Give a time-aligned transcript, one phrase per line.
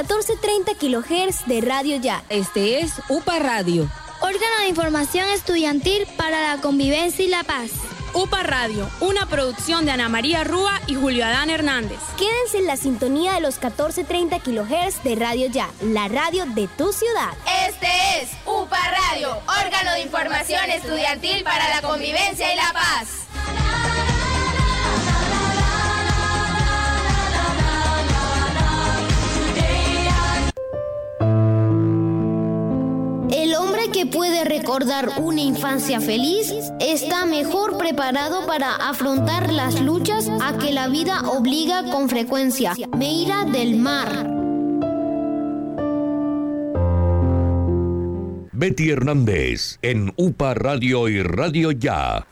[0.00, 2.22] desde los 14.30 kHz de Radio Ya.
[2.28, 3.90] Este es UPA Radio.
[4.20, 7.70] Órgano de información estudiantil para la convivencia y la paz.
[8.12, 12.00] UPA Radio, una producción de Ana María Rúa y Julio Adán Hernández.
[12.18, 16.92] Quédense en la sintonía de los 14.30 kHz de Radio Ya, la radio de tu
[16.92, 17.32] ciudad.
[17.68, 17.88] Este
[18.20, 18.78] es UPA
[19.10, 23.19] Radio, órgano de información estudiantil para la convivencia y la paz.
[34.06, 40.88] Puede recordar una infancia feliz está mejor preparado para afrontar las luchas a que la
[40.88, 42.74] vida obliga con frecuencia.
[42.96, 44.30] Meira del Mar.
[48.52, 52.26] Betty Hernández en UPA Radio y Radio Ya.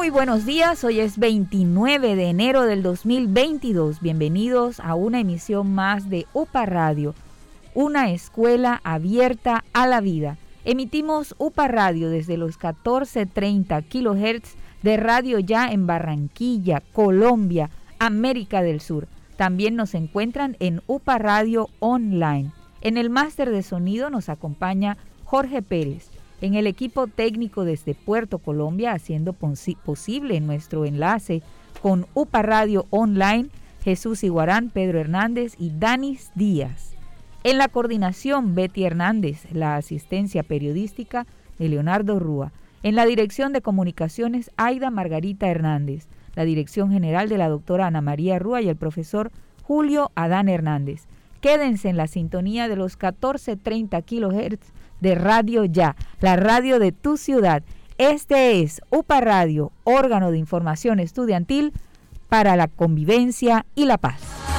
[0.00, 4.00] Muy buenos días, hoy es 29 de enero del 2022.
[4.00, 7.14] Bienvenidos a una emisión más de UPA Radio,
[7.74, 10.38] una escuela abierta a la vida.
[10.64, 18.80] Emitimos UPA Radio desde los 1430 kHz de Radio Ya en Barranquilla, Colombia, América del
[18.80, 19.06] Sur.
[19.36, 22.52] También nos encuentran en UPA Radio Online.
[22.80, 26.08] En el máster de sonido nos acompaña Jorge Pérez
[26.40, 31.42] en el equipo técnico desde Puerto Colombia, haciendo posible nuestro enlace
[31.82, 33.48] con UPA Radio Online,
[33.82, 36.94] Jesús Iguarán, Pedro Hernández y Danis Díaz.
[37.42, 41.26] En la coordinación, Betty Hernández, la asistencia periodística
[41.58, 42.52] de Leonardo Rúa.
[42.82, 46.06] En la dirección de comunicaciones, Aida Margarita Hernández.
[46.34, 49.30] La dirección general de la doctora Ana María Rúa y el profesor
[49.62, 51.06] Julio Adán Hernández.
[51.40, 57.16] Quédense en la sintonía de los 1430 kHz de Radio Ya, la radio de tu
[57.16, 57.62] ciudad.
[57.98, 61.72] Este es UPA Radio, órgano de información estudiantil
[62.28, 64.49] para la convivencia y la paz.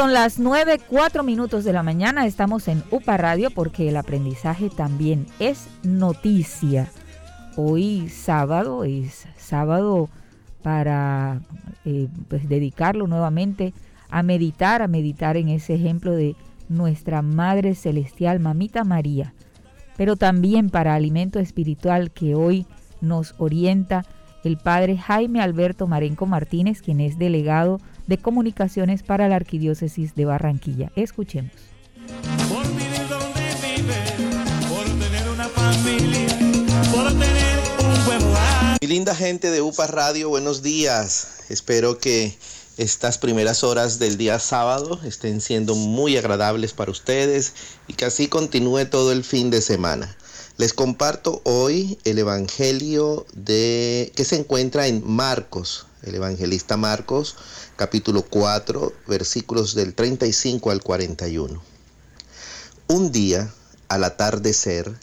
[0.00, 2.24] Son las 9, 4 minutos de la mañana.
[2.24, 6.88] Estamos en UPA Radio porque el aprendizaje también es noticia.
[7.54, 10.08] Hoy sábado es sábado
[10.62, 11.42] para
[11.84, 13.74] eh, pues, dedicarlo nuevamente
[14.08, 16.34] a meditar, a meditar en ese ejemplo de
[16.70, 19.34] nuestra Madre Celestial, Mamita María,
[19.98, 22.64] pero también para alimento espiritual que hoy
[23.02, 24.06] nos orienta
[24.44, 30.24] el padre Jaime Alberto Marenco Martínez, quien es delegado de comunicaciones para la Arquidiócesis de
[30.24, 30.90] Barranquilla.
[30.96, 31.52] Escuchemos.
[38.80, 41.44] Mi linda gente de UPA Radio, buenos días.
[41.50, 42.36] Espero que
[42.78, 47.52] estas primeras horas del día sábado estén siendo muy agradables para ustedes
[47.86, 50.16] y que así continúe todo el fin de semana.
[50.56, 57.36] Les comparto hoy el Evangelio de que se encuentra en Marcos, el evangelista Marcos,
[57.80, 61.62] capítulo 4, versículos del 35 al 41.
[62.88, 63.54] Un día,
[63.88, 64.94] al atardecer,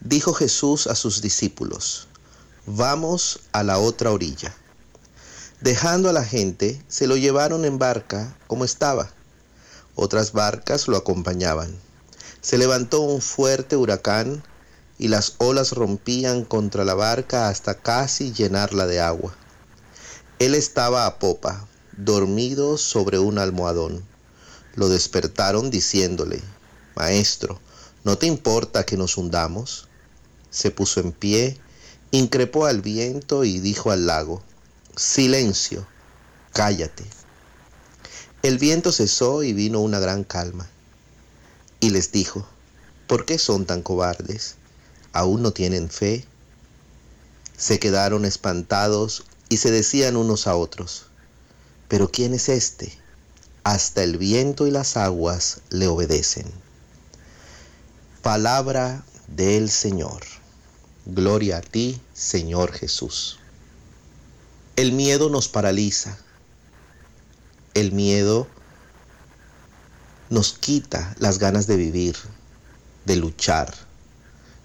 [0.00, 2.08] dijo Jesús a sus discípulos,
[2.66, 4.54] vamos a la otra orilla.
[5.62, 9.08] Dejando a la gente, se lo llevaron en barca como estaba.
[9.94, 11.74] Otras barcas lo acompañaban.
[12.42, 14.44] Se levantó un fuerte huracán
[14.98, 19.34] y las olas rompían contra la barca hasta casi llenarla de agua.
[20.38, 24.04] Él estaba a popa, dormido sobre un almohadón.
[24.74, 26.40] Lo despertaron diciéndole,
[26.96, 27.60] Maestro,
[28.04, 29.88] ¿no te importa que nos hundamos?
[30.50, 31.58] Se puso en pie,
[32.10, 34.42] increpó al viento y dijo al lago,
[34.96, 35.86] Silencio,
[36.52, 37.04] cállate.
[38.42, 40.68] El viento cesó y vino una gran calma.
[41.80, 42.46] Y les dijo,
[43.06, 44.56] ¿por qué son tan cobardes?
[45.14, 46.26] aún no tienen fe?
[47.56, 51.06] Se quedaron espantados y se decían unos a otros,
[51.88, 52.92] pero ¿quién es este?
[53.62, 56.50] Hasta el viento y las aguas le obedecen.
[58.22, 60.22] Palabra del Señor.
[61.06, 63.38] Gloria a ti, Señor Jesús.
[64.76, 66.16] El miedo nos paraliza.
[67.74, 68.48] El miedo
[70.30, 72.16] nos quita las ganas de vivir,
[73.04, 73.74] de luchar,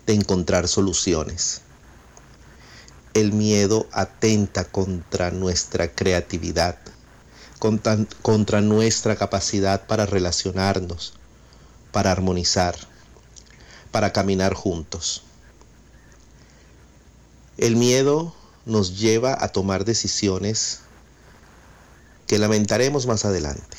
[0.06, 1.62] de encontrar soluciones.
[3.14, 6.78] El miedo atenta contra nuestra creatividad,
[7.60, 11.14] contra, nuestra capacidad para relacionarnos,
[11.92, 12.76] para armonizar,
[13.92, 15.24] para caminar juntos.
[17.58, 18.34] El miedo
[18.66, 20.80] nos lleva a tomar decisiones
[22.28, 23.78] que lamentaremos más adelante.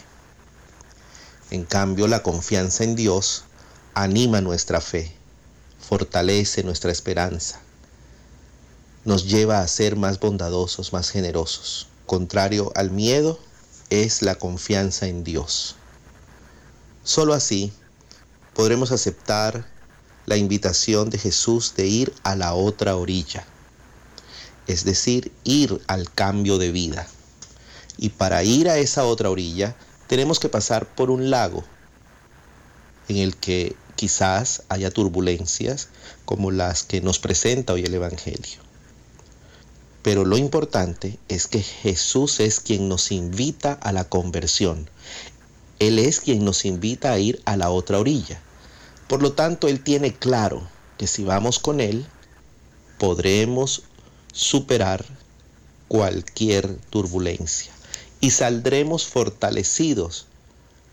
[1.51, 3.45] En cambio, la confianza en Dios
[3.95, 5.13] anima nuestra fe,
[5.81, 7.61] fortalece nuestra esperanza,
[9.05, 11.89] nos lleva a ser más bondadosos, más generosos.
[12.07, 13.39] Contrario al miedo
[13.91, 15.77] es la confianza en Dios.
[17.05, 17.73] Solo así
[18.55, 19.67] podremos aceptar
[20.27, 23.45] la invitación de Jesús de ir a la otra orilla,
[24.67, 27.09] es decir, ir al cambio de vida.
[27.97, 29.75] Y para ir a esa otra orilla
[30.07, 31.65] tenemos que pasar por un lago
[33.09, 35.89] en el que quizás haya turbulencias
[36.25, 38.70] como las que nos presenta hoy el Evangelio.
[40.03, 44.89] Pero lo importante es que Jesús es quien nos invita a la conversión.
[45.79, 48.41] Él es quien nos invita a ir a la otra orilla.
[49.09, 50.63] Por lo tanto, Él tiene claro
[50.97, 52.07] que si vamos con Él,
[52.99, 53.83] podremos
[54.33, 55.05] superar
[55.89, 57.73] cualquier turbulencia
[58.21, 60.27] y saldremos fortalecidos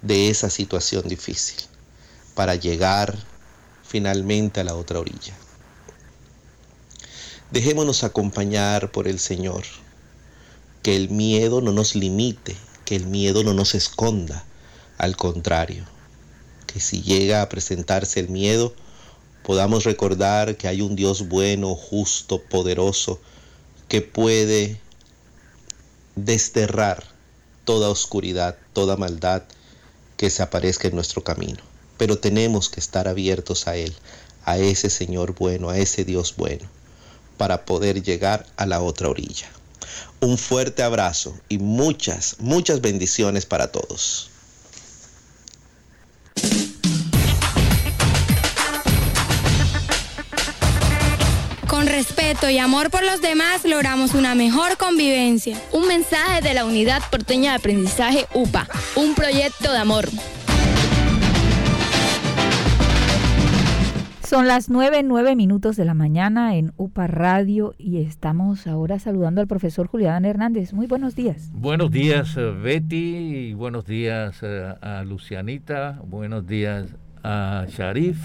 [0.01, 1.57] de esa situación difícil
[2.33, 3.17] para llegar
[3.83, 5.35] finalmente a la otra orilla.
[7.51, 9.63] Dejémonos acompañar por el Señor,
[10.83, 14.43] que el miedo no nos limite, que el miedo no nos esconda,
[14.97, 15.85] al contrario,
[16.65, 18.75] que si llega a presentarse el miedo,
[19.43, 23.21] podamos recordar que hay un Dios bueno, justo, poderoso,
[23.87, 24.81] que puede
[26.17, 27.05] desterrar
[27.63, 29.43] toda oscuridad, toda maldad
[30.17, 31.63] que se aparezca en nuestro camino.
[31.97, 33.95] Pero tenemos que estar abiertos a Él,
[34.43, 36.67] a ese Señor bueno, a ese Dios bueno,
[37.37, 39.47] para poder llegar a la otra orilla.
[40.19, 44.31] Un fuerte abrazo y muchas, muchas bendiciones para todos.
[51.67, 55.61] Con respeto y amor por los demás logramos una mejor convivencia.
[55.71, 60.09] Un mensaje de la Unidad Porteña de Aprendizaje UPA, un proyecto de amor.
[64.27, 69.39] Son las nueve, nueve minutos de la mañana en UPA Radio y estamos ahora saludando
[69.39, 70.73] al profesor Julián Hernández.
[70.73, 71.49] Muy buenos días.
[71.53, 76.93] Buenos días, eh, Betty, y buenos días eh, a Lucianita, buenos días
[77.23, 78.17] a Sharif,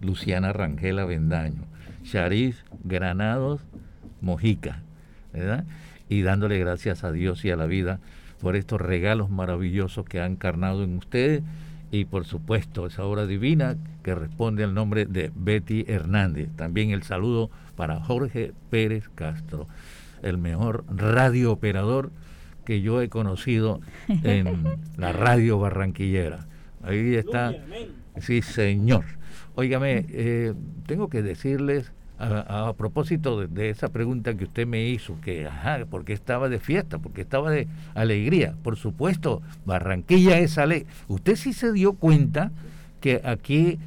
[0.00, 1.62] Luciana Rangela Vendaño.
[2.02, 3.60] Sharif Granados
[4.20, 4.82] Mojica,
[5.32, 5.62] ¿verdad?
[6.08, 8.00] Y dándole gracias a Dios y a la vida
[8.40, 11.44] por estos regalos maravillosos que ha encarnado en ustedes
[11.92, 16.50] y por supuesto esa obra divina que responde al nombre de Betty Hernández.
[16.54, 19.66] También el saludo para Jorge Pérez Castro,
[20.22, 22.12] el mejor radiooperador
[22.64, 24.64] que yo he conocido en
[24.96, 26.46] la radio barranquillera.
[26.82, 27.52] Ahí está.
[28.20, 29.04] Sí, señor.
[29.56, 30.54] Óigame, eh,
[30.86, 35.46] tengo que decirles a, a propósito de, de, esa pregunta que usted me hizo, que,
[35.46, 38.54] ajá, porque estaba de fiesta, porque estaba de alegría.
[38.62, 40.86] Por supuesto, Barranquilla es alegre.
[41.08, 42.52] Usted sí se dio cuenta
[43.00, 43.78] que aquí,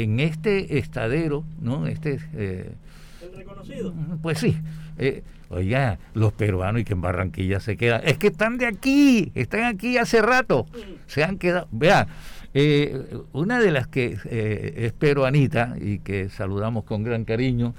[0.00, 1.86] en este estadero, ¿no?
[1.86, 2.18] Este...
[2.34, 2.72] Eh,
[3.20, 3.94] ¿El reconocido?
[4.22, 4.56] Pues sí.
[4.98, 8.00] Eh, oiga, los peruanos y que en Barranquilla se quedan.
[8.04, 10.66] Es que están de aquí, están aquí hace rato.
[11.06, 11.68] Se han quedado.
[11.70, 12.08] Vea,
[12.54, 17.74] eh, una de las que eh, es peruanita y que saludamos con gran cariño.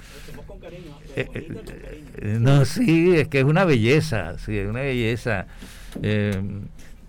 [0.48, 2.40] Con cariño, eh, cariño.
[2.40, 5.48] no, sí, es que es una belleza, sí, es una belleza.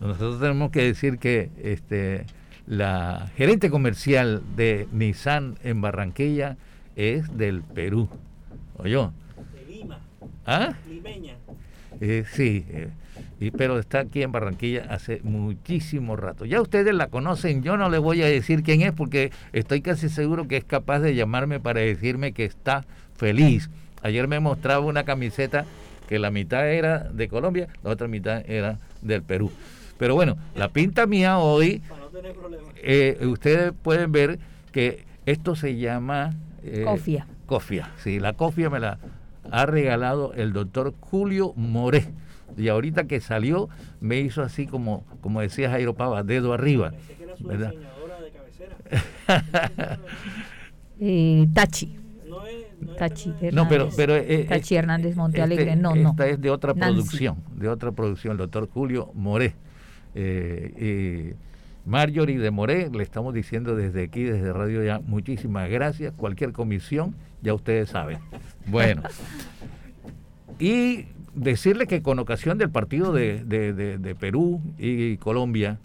[0.01, 2.27] nosotros tenemos que decir que este,
[2.66, 6.56] la gerente comercial de Nissan en Barranquilla
[6.97, 8.09] es del Perú.
[8.78, 9.12] ¿Oyó?
[9.54, 9.99] De Lima.
[10.47, 10.75] ¿Ah?
[10.88, 11.37] Limeña.
[12.33, 12.64] sí.
[13.40, 16.44] Y, pero está aquí en Barranquilla hace muchísimo rato.
[16.44, 20.09] Ya ustedes la conocen, yo no les voy a decir quién es porque estoy casi
[20.09, 22.85] seguro que es capaz de llamarme para decirme que está
[23.16, 23.71] feliz.
[24.02, 25.64] Ayer me mostraba una camiseta
[26.09, 29.50] que la mitad era de Colombia, la otra mitad era del Perú.
[29.99, 31.83] Pero bueno, la pinta mía hoy,
[32.77, 34.39] eh, ustedes pueden ver
[34.73, 36.35] que esto se llama...
[36.63, 37.27] Eh, cofia.
[37.47, 38.99] Cofia, sí, la cofia me la
[39.51, 42.07] ha regalado el doctor Julio Moré
[42.57, 43.69] y ahorita que salió
[44.01, 46.91] me hizo así como, como decía Jairo Pava, dedo arriba.
[46.91, 47.73] Pensé que era su ¿verdad?
[47.73, 49.99] De cabecera.
[51.01, 51.99] eh, Tachi.
[52.99, 53.55] Tachi Hernández.
[53.55, 55.77] No, pero, pero eh, Tachi eh, Hernández Monte este- Alegre.
[55.77, 56.11] No, no.
[56.11, 56.95] Esta es de otra Nancy.
[56.95, 59.55] producción, de otra producción, el doctor Julio Moré.
[60.14, 61.35] Eh, eh,
[61.87, 66.12] Marjorie de Moré, le estamos diciendo desde aquí, desde Radio Ya, muchísimas gracias.
[66.16, 68.18] Cualquier comisión, ya ustedes saben.
[68.66, 69.02] Bueno,
[70.59, 75.78] y decirle que con ocasión del partido de, de- de- Perú y Colombia,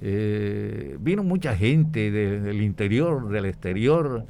[0.00, 4.24] eh, vino mucha gente de- del interior, del exterior,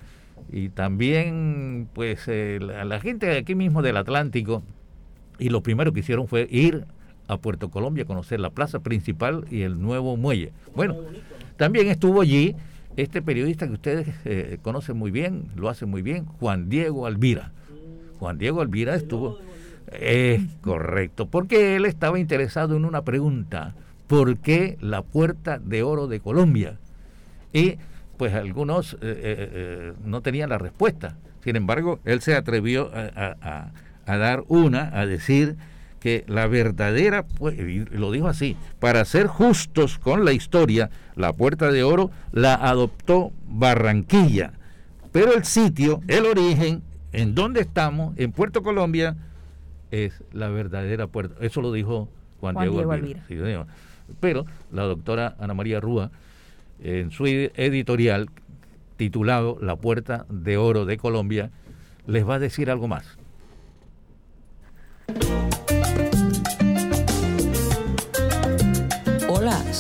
[0.53, 4.63] y también pues eh, la, la gente aquí mismo del Atlántico,
[5.39, 6.85] y lo primero que hicieron fue ir
[7.31, 10.53] a Puerto Colombia a conocer la plaza principal y el nuevo muelle.
[10.75, 10.97] Bueno,
[11.57, 12.57] también estuvo allí
[12.97, 17.53] este periodista que ustedes eh, conocen muy bien, lo hace muy bien, Juan Diego Alvira.
[18.19, 19.39] Juan Diego Alvira estuvo...
[19.93, 23.75] Es correcto, porque él estaba interesado en una pregunta,
[24.07, 26.79] ¿por qué la puerta de oro de Colombia?
[27.53, 27.77] Y
[28.17, 31.17] pues algunos eh, eh, no tenían la respuesta.
[31.43, 35.57] Sin embargo, él se atrevió a dar una, a decir
[36.01, 37.57] que la verdadera, pues,
[37.93, 43.33] lo dijo así, para ser justos con la historia, la puerta de oro la adoptó
[43.47, 44.53] Barranquilla,
[45.13, 49.17] pero el sitio, el origen, en donde estamos, en Puerto Colombia,
[49.91, 51.35] es la verdadera puerta.
[51.45, 52.09] Eso lo dijo
[52.41, 53.25] Juan, Juan Diego, Alvira.
[53.29, 53.67] Alvira.
[54.21, 56.11] Pero la doctora Ana María Rúa,
[56.83, 58.31] en su ed- editorial
[58.97, 61.51] titulado La Puerta de Oro de Colombia,
[62.07, 63.19] les va a decir algo más.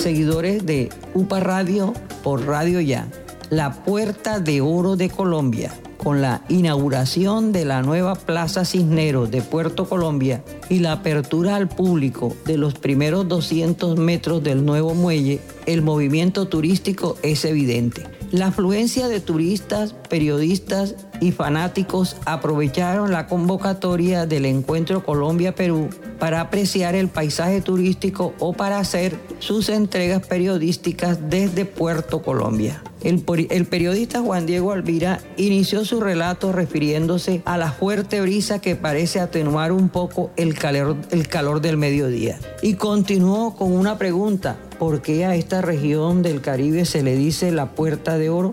[0.01, 1.93] Seguidores de UPA Radio
[2.23, 3.07] por Radio Ya.
[3.51, 9.43] La Puerta de Oro de Colombia, con la inauguración de la nueva Plaza Cisneros de
[9.43, 15.41] Puerto Colombia y la apertura al público de los primeros 200 metros del nuevo muelle,
[15.67, 18.05] el movimiento turístico es evidente.
[18.31, 26.95] La afluencia de turistas, periodistas y fanáticos aprovecharon la convocatoria del encuentro Colombia-Perú para apreciar
[26.95, 32.83] el paisaje turístico o para hacer sus entregas periodísticas desde Puerto Colombia.
[33.03, 39.21] El, periodista Juan Diego Alvira inició su relato refiriéndose a la fuerte brisa que parece
[39.21, 42.39] atenuar un poco el calor del mediodía.
[42.61, 47.51] Y continuó con una pregunta, ¿por qué a esta región del Caribe se le dice
[47.53, 48.53] la Puerta de Oro?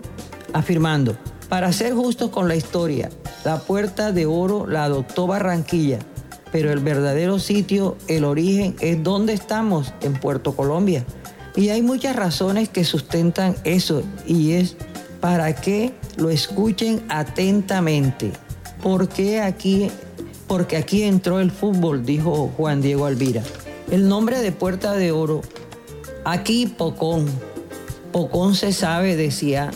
[0.54, 1.14] Afirmando,
[1.48, 3.10] para ser justos con la historia,
[3.44, 5.98] la Puerta de Oro la adoptó Barranquilla,
[6.52, 11.04] pero el verdadero sitio, el origen, es donde estamos, en Puerto Colombia.
[11.56, 14.76] Y hay muchas razones que sustentan eso, y es
[15.20, 18.32] para que lo escuchen atentamente.
[18.82, 19.90] ¿Por qué aquí?
[20.46, 23.42] Porque aquí entró el fútbol, dijo Juan Diego Alvira.
[23.90, 25.40] El nombre de Puerta de Oro,
[26.24, 27.26] aquí Pocón.
[28.12, 29.70] Pocón se sabe, decía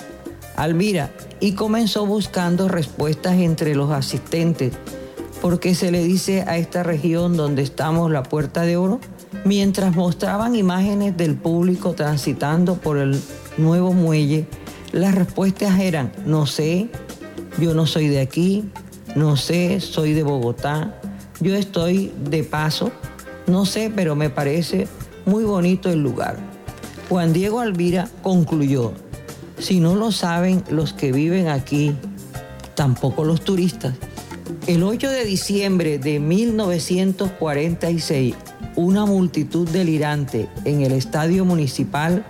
[0.56, 1.10] Alvira,
[1.42, 4.74] y comenzó buscando respuestas entre los asistentes.
[5.40, 9.00] ¿Por qué se le dice a esta región donde estamos la Puerta de Oro?
[9.44, 13.20] Mientras mostraban imágenes del público transitando por el
[13.58, 14.46] nuevo muelle,
[14.92, 16.88] las respuestas eran, no sé,
[17.58, 18.70] yo no soy de aquí,
[19.16, 21.00] no sé, soy de Bogotá,
[21.40, 22.92] yo estoy de paso,
[23.48, 24.86] no sé, pero me parece
[25.26, 26.36] muy bonito el lugar.
[27.08, 28.92] Juan Diego Alvira concluyó,
[29.62, 31.96] si no lo saben los que viven aquí,
[32.74, 33.94] tampoco los turistas.
[34.66, 38.34] El 8 de diciembre de 1946,
[38.76, 42.24] una multitud delirante en el estadio municipal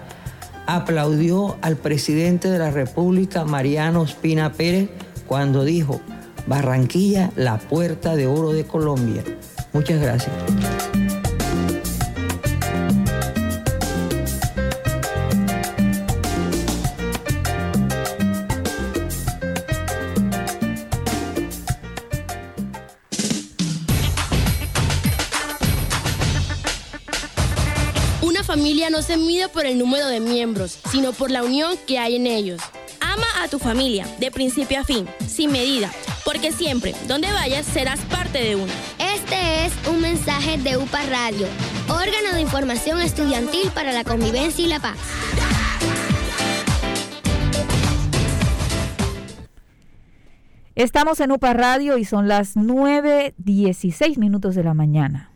[0.66, 4.90] aplaudió al presidente de la República, Mariano Espina Pérez,
[5.26, 6.00] cuando dijo,
[6.46, 9.24] Barranquilla, la puerta de oro de Colombia.
[9.72, 10.32] Muchas gracias.
[29.02, 32.28] No se mide por el número de miembros, sino por la unión que hay en
[32.28, 32.60] ellos.
[33.00, 35.90] Ama a tu familia, de principio a fin, sin medida,
[36.24, 38.72] porque siempre, donde vayas, serás parte de uno.
[39.00, 41.48] Este es un mensaje de UPA Radio,
[41.88, 44.98] órgano de información estudiantil para la convivencia y la paz.
[50.76, 55.31] Estamos en UPA Radio y son las 9.16 minutos de la mañana.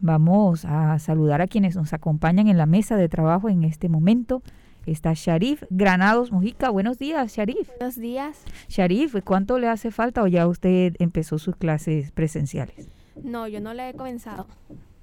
[0.00, 4.42] Vamos a saludar a quienes nos acompañan en la mesa de trabajo en este momento.
[4.86, 6.70] Está Sharif Granados Mujica.
[6.70, 7.68] Buenos días, Sharif.
[7.78, 8.44] Buenos días.
[8.68, 12.88] Sharif, ¿cuánto le hace falta o ya usted empezó sus clases presenciales?
[13.22, 14.46] No, yo no le he comenzado.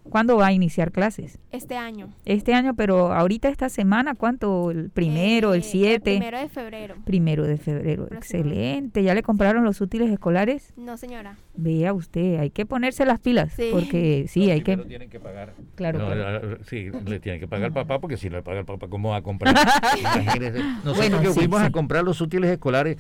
[0.10, 1.40] ¿Cuándo va a iniciar clases?
[1.52, 2.10] Este año.
[2.26, 4.70] Este año, pero ahorita esta semana, ¿cuánto?
[4.72, 5.94] ¿El primero, el 7?
[6.14, 6.96] El primero de febrero.
[7.04, 9.04] Primero de febrero, excelente.
[9.04, 10.74] ¿Ya le compraron los útiles escolares?
[10.78, 11.38] No, señora.
[11.56, 13.70] Vea usted, hay que ponerse las pilas, Sí.
[13.72, 14.78] porque sí, hay que...
[14.78, 15.54] tienen que pagar.
[15.76, 16.50] Claro, No, claro.
[16.50, 18.88] la- sí, le tiene que pagar el papá porque si no le paga el papá,
[18.88, 19.56] ¿cómo va a comprar?
[20.84, 21.66] Nosotros Bueno, que sí, fuimos sí.
[21.66, 22.98] a comprar los útiles escolares,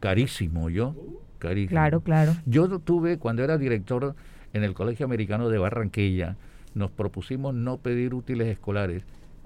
[0.00, 0.94] carísimo, yo,
[1.38, 1.70] carísimo.
[1.70, 2.32] Claro, claro.
[2.46, 4.14] Yo tuve, cuando era director
[4.54, 6.36] en el Colegio Americano de Barranquilla,
[6.74, 9.02] nos propusimos no pedir útiles escolares.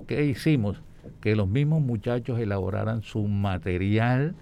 [0.06, 0.80] ¿Qué hicimos?
[1.20, 4.36] Que los mismos muchachos elaboraran su material.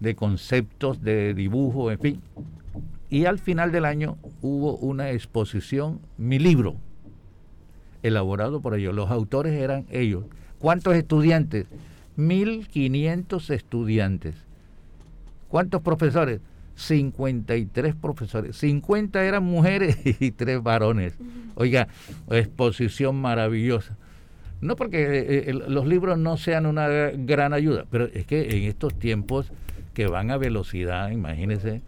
[0.00, 2.20] De conceptos, de dibujo, en fin.
[3.10, 6.76] Y al final del año hubo una exposición, mi libro,
[8.02, 8.94] elaborado por ellos.
[8.94, 10.24] Los autores eran ellos.
[10.58, 11.66] ¿Cuántos estudiantes?
[12.16, 14.34] 1.500 estudiantes.
[15.48, 16.40] ¿Cuántos profesores?
[16.78, 18.56] 53 profesores.
[18.56, 21.14] 50 eran mujeres y 3 varones.
[21.56, 21.88] Oiga,
[22.30, 23.96] exposición maravillosa.
[24.60, 28.64] No porque eh, eh, los libros no sean una gran ayuda, pero es que en
[28.64, 29.50] estos tiempos
[29.94, 31.80] que van a velocidad, imagínense.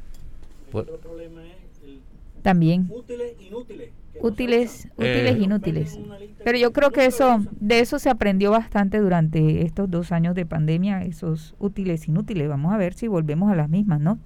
[0.71, 1.99] por- El problema es el
[2.43, 2.89] También.
[2.91, 3.91] útiles, inútiles.
[4.23, 5.39] Útiles, útiles, Eh.
[5.41, 5.99] inútiles.
[6.45, 10.45] Pero yo creo que eso, de eso se aprendió bastante durante estos dos años de
[10.47, 12.49] pandemia, esos útiles, inútiles.
[12.49, 14.19] Vamos a ver si volvemos a las mismas, ¿no?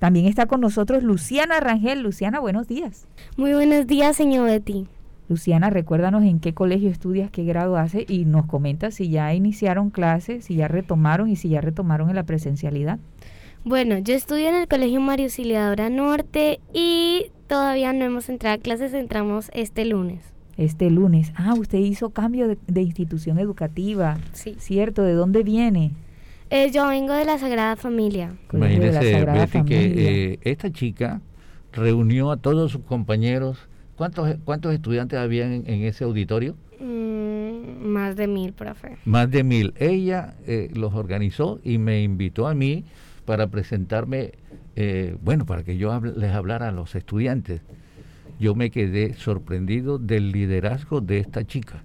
[0.00, 2.00] También está con nosotros Luciana Rangel.
[2.00, 3.06] Luciana, buenos días.
[3.36, 4.86] Muy buenos días, señor Betty.
[5.28, 9.90] Luciana, recuérdanos en qué colegio estudias, qué grado hace y nos comenta si ya iniciaron
[9.90, 12.98] clases, si ya retomaron y si ya retomaron en la presencialidad.
[13.62, 18.58] Bueno, yo estudio en el Colegio María Auxiliadora Norte y todavía no hemos entrado a
[18.58, 20.24] clases, entramos este lunes.
[20.56, 21.30] Este lunes.
[21.36, 24.16] Ah, usted hizo cambio de, de institución educativa.
[24.32, 24.56] Sí.
[24.58, 25.92] Cierto, ¿de dónde viene?
[26.50, 28.34] Eh, yo vengo de la Sagrada Familia.
[28.48, 29.78] Colegio de la Imagínese, Sagrada Betty, Familia.
[29.94, 31.20] que eh, esta chica
[31.72, 33.58] reunió a todos sus compañeros.
[33.96, 36.56] ¿Cuántos, cuántos estudiantes habían en, en ese auditorio?
[36.80, 38.96] Mm, más de mil, profe.
[39.04, 39.74] Más de mil.
[39.78, 42.84] Ella eh, los organizó y me invitó a mí
[43.26, 44.32] para presentarme,
[44.74, 47.60] eh, bueno, para que yo hable- les hablara a los estudiantes.
[48.40, 51.84] Yo me quedé sorprendido del liderazgo de esta chica.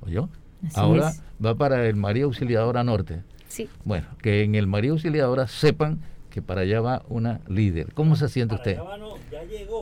[0.00, 0.28] ¿Oyó?
[0.64, 1.22] Así Ahora es.
[1.44, 3.22] va para el María Auxiliadora Norte.
[3.52, 3.68] Sí.
[3.84, 7.92] Bueno, que en el María Auxiliadora sepan que para allá va una líder.
[7.92, 8.78] ¿Cómo se siente usted?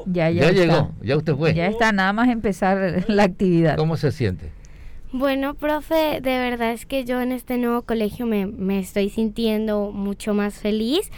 [0.06, 0.60] Ya, ya, Ya está.
[0.60, 1.54] llegó, ya usted fue.
[1.54, 3.76] Ya está, nada más empezar la actividad.
[3.76, 4.50] ¿Cómo se siente?
[5.12, 9.92] Bueno, profe, de verdad es que yo en este nuevo colegio me, me estoy sintiendo
[9.92, 11.12] mucho más feliz.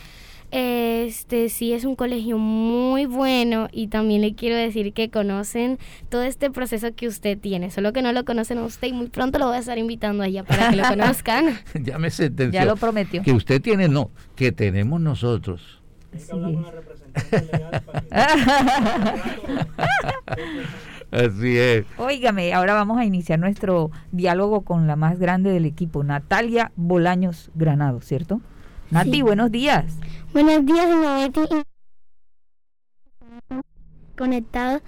[0.53, 5.79] Este sí es un colegio muy bueno y también le quiero decir que conocen
[6.11, 9.09] todo este proceso que usted tiene, solo que no lo conocen a usted y muy
[9.09, 11.59] pronto lo voy a estar invitando allá para que lo conozcan.
[11.83, 12.61] ya me sentenció.
[12.61, 13.23] Ya lo prometió.
[13.23, 15.81] Que usted tiene, no, que tenemos nosotros.
[21.11, 21.87] Así es.
[21.97, 27.51] Óigame, ahora vamos a iniciar nuestro diálogo con la más grande del equipo, Natalia Bolaños
[27.55, 28.43] Granado, ¿cierto?
[28.93, 29.23] Nati, Sí.
[29.23, 29.85] buenos días.
[30.33, 30.87] Buenos días,
[31.35, 31.63] Betty.
[34.17, 34.81] Conectado.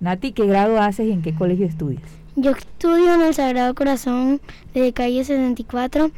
[0.00, 2.02] Nati, ¿qué grado haces y en qué colegio estudias?
[2.36, 4.40] Yo estudio en el Sagrado Corazón
[4.74, 6.10] de calle 74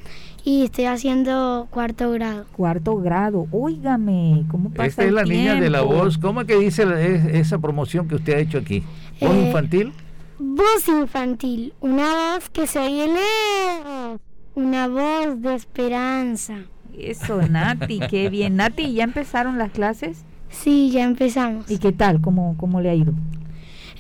[0.44, 2.46] y estoy haciendo cuarto grado.
[2.56, 6.18] Cuarto grado, óigame, ¿cómo pasa Esta es el la niña de la voz.
[6.18, 8.82] ¿Cómo es que dice la- es- esa promoción que usted ha hecho aquí?
[9.20, 9.92] ¿Voz Eh, infantil?
[10.38, 14.20] Voz infantil, una voz que se oye lejos,
[14.54, 16.58] una voz de esperanza.
[16.96, 18.56] Eso, Nati, qué bien.
[18.56, 20.24] Nati, ¿ya empezaron las clases?
[20.50, 21.70] Sí, ya empezamos.
[21.70, 22.20] ¿Y qué tal?
[22.20, 23.12] ¿Cómo, cómo le ha ido?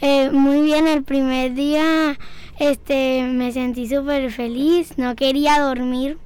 [0.00, 2.18] Eh, muy bien, el primer día
[2.58, 6.18] este, me sentí súper feliz, no quería dormir.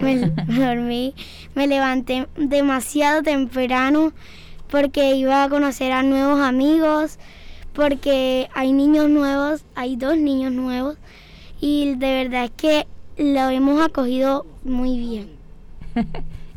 [0.00, 1.14] Me, me dormí,
[1.54, 4.12] me levanté demasiado temprano
[4.68, 7.18] porque iba a conocer a nuevos amigos,
[7.72, 10.98] porque hay niños nuevos, hay dos niños nuevos
[11.60, 15.28] y de verdad es que lo hemos acogido muy bien.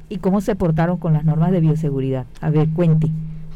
[0.09, 2.25] ¿Y cómo se portaron con las normas de bioseguridad?
[2.41, 3.07] A ver, cuente.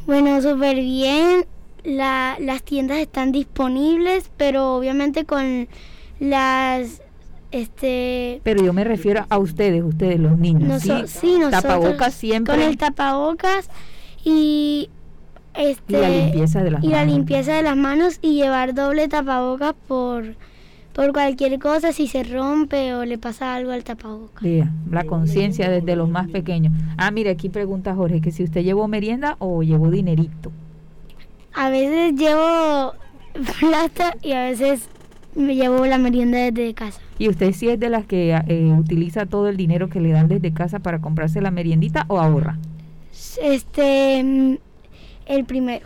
[0.05, 1.45] Bueno, súper bien.
[1.83, 5.67] La- las tiendas están disponibles, pero obviamente con
[6.19, 7.01] las
[7.51, 10.69] este Pero yo me refiero a ustedes, ustedes los niños.
[10.69, 11.19] noso- ¿sí?
[11.19, 12.53] sí, nosotros Tapabocas siempre.
[12.55, 13.69] con el tapabocas
[14.23, 14.89] y
[15.53, 19.07] este Y la limpieza de las y la limpieza de las manos y llevar doble
[19.07, 20.35] tapabocas por
[20.93, 24.43] por cualquier cosa si se rompe o le pasa algo al tapabocas.
[24.43, 26.73] Vea, la conciencia desde los más pequeños.
[26.97, 30.51] Ah, mire, aquí pregunta Jorge que si usted llevó merienda o llevó dinerito.
[31.53, 32.93] A veces llevo
[33.60, 34.88] plata y a veces
[35.36, 37.01] me llevo la merienda desde casa.
[37.17, 40.27] ¿Y usted sí es de las que eh, utiliza todo el dinero que le dan
[40.27, 42.58] desde casa para comprarse la meriendita o ahorra?
[43.41, 44.56] Este mm,
[45.25, 45.86] el primero.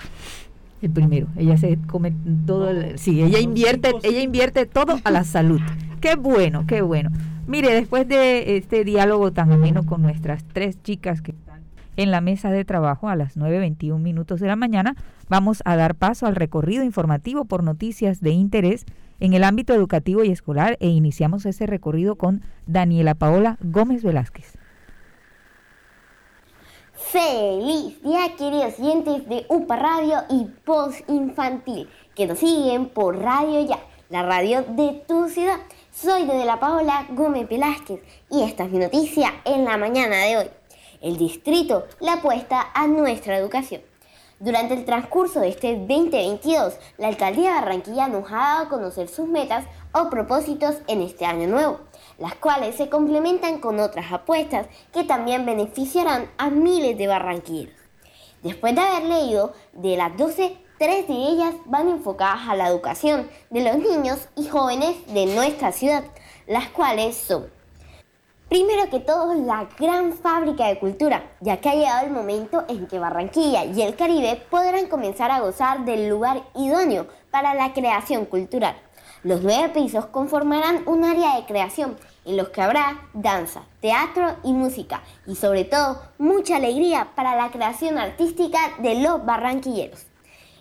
[0.82, 2.14] El primero, ella se come
[2.46, 5.60] todo, el, sí, ella invierte, ella invierte todo a la salud.
[6.02, 7.10] Qué bueno, qué bueno.
[7.48, 11.64] Mire, después de este diálogo tan ameno con nuestras tres chicas que están
[11.96, 14.96] en la mesa de trabajo a las 9.21 minutos de la mañana,
[15.28, 18.86] vamos a dar paso al recorrido informativo por noticias de interés
[19.20, 24.57] en el ámbito educativo y escolar e iniciamos ese recorrido con Daniela Paola Gómez Velázquez.
[26.98, 33.62] Feliz día queridos oyentes de UPA Radio y Post Infantil que nos siguen por Radio
[33.68, 33.80] Ya,
[34.10, 35.60] la radio de tu ciudad.
[35.94, 40.38] Soy de la Paola Gómez Velázquez y esta es mi noticia en la mañana de
[40.38, 40.50] hoy.
[41.00, 43.84] El distrito le apuesta a nuestra educación.
[44.40, 49.08] Durante el transcurso de este 2022, la alcaldía de Barranquilla nos ha dado a conocer
[49.08, 51.80] sus metas o propósitos en este año nuevo
[52.18, 57.76] las cuales se complementan con otras apuestas que también beneficiarán a miles de barranquilleros.
[58.44, 63.30] Después de haber leído de las 12, tres de ellas van enfocadas a la educación
[63.50, 66.04] de los niños y jóvenes de nuestra ciudad,
[66.48, 67.58] las cuales son
[68.50, 72.88] Primero que todo, la gran fábrica de cultura, ya que ha llegado el momento en
[72.88, 78.24] que Barranquilla y el Caribe podrán comenzar a gozar del lugar idóneo para la creación
[78.24, 78.78] cultural.
[79.24, 81.98] Los nueve pisos conformarán un área de creación
[82.28, 87.50] en los que habrá danza, teatro y música y sobre todo mucha alegría para la
[87.50, 90.06] creación artística de los barranquilleros.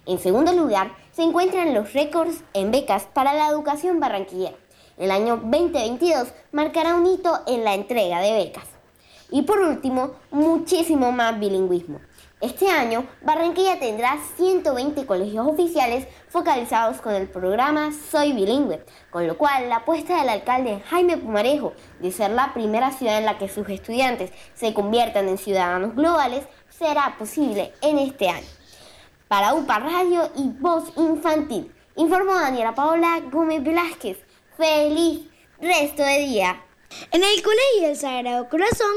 [0.06, 4.56] En segundo lugar, se encuentran los récords en becas para la educación barranquillera.
[4.96, 8.68] El año 2022 marcará un hito en la entrega de becas.
[9.30, 12.00] Y por último, muchísimo más bilingüismo.
[12.42, 19.38] Este año, Barranquilla tendrá 120 colegios oficiales focalizados con el programa Soy Bilingüe, con lo
[19.38, 23.48] cual la apuesta del alcalde Jaime Pumarejo de ser la primera ciudad en la que
[23.48, 28.46] sus estudiantes se conviertan en ciudadanos globales será posible en este año.
[29.28, 34.18] Para UPA Radio y Voz Infantil, informó Daniela Paola Gómez Velázquez.
[34.58, 35.26] ¡Feliz
[35.58, 36.62] resto de día!
[37.10, 38.94] En el Colegio del Sagrado Corazón,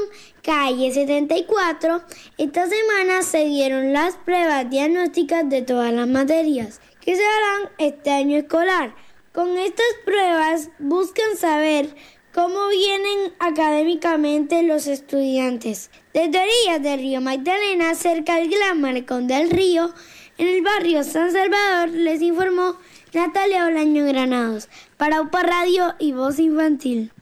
[0.50, 2.02] calle 74,
[2.36, 8.10] esta semana se dieron las pruebas diagnósticas de todas las materias que se harán este
[8.10, 8.92] año escolar.
[9.32, 11.94] Con estas pruebas buscan saber
[12.34, 15.92] cómo vienen académicamente los estudiantes.
[16.12, 19.94] Desde orillas del río Magdalena, cerca del Gran Malecón del Río,
[20.36, 22.74] en el barrio San Salvador, les informó
[23.14, 27.12] Natalia Olaño Granados para UPA Radio y Voz Infantil.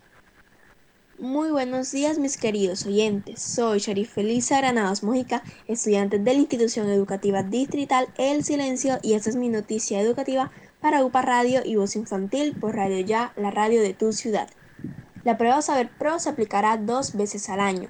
[1.21, 6.89] Muy buenos días mis queridos oyentes, soy Sharif Felisa Granados Mojica, estudiante de la institución
[6.89, 11.97] educativa distrital El Silencio y esta es mi noticia educativa para UPA Radio y Voz
[11.97, 14.49] Infantil por Radio Ya, la radio de tu ciudad.
[15.25, 17.89] La prueba Saber Pro se aplicará dos veces al año.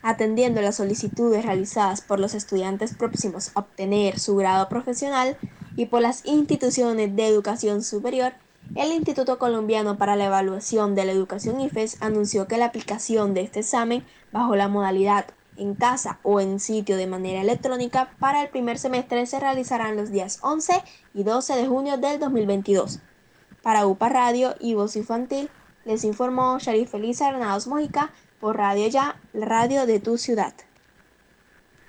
[0.00, 5.36] Atendiendo las solicitudes realizadas por los estudiantes próximos a obtener su grado profesional
[5.76, 8.32] y por las instituciones de educación superior,
[8.74, 13.42] el Instituto Colombiano para la Evaluación de la Educación IFES anunció que la aplicación de
[13.42, 18.48] este examen bajo la modalidad en casa o en sitio de manera electrónica para el
[18.48, 20.82] primer semestre se realizarán los días 11
[21.14, 22.98] y 12 de junio del 2022.
[23.62, 25.48] Para UPA Radio y Voz Infantil
[25.84, 30.54] les informó Sharif Felisa Hernández Mojica por Radio Ya, la radio de tu ciudad.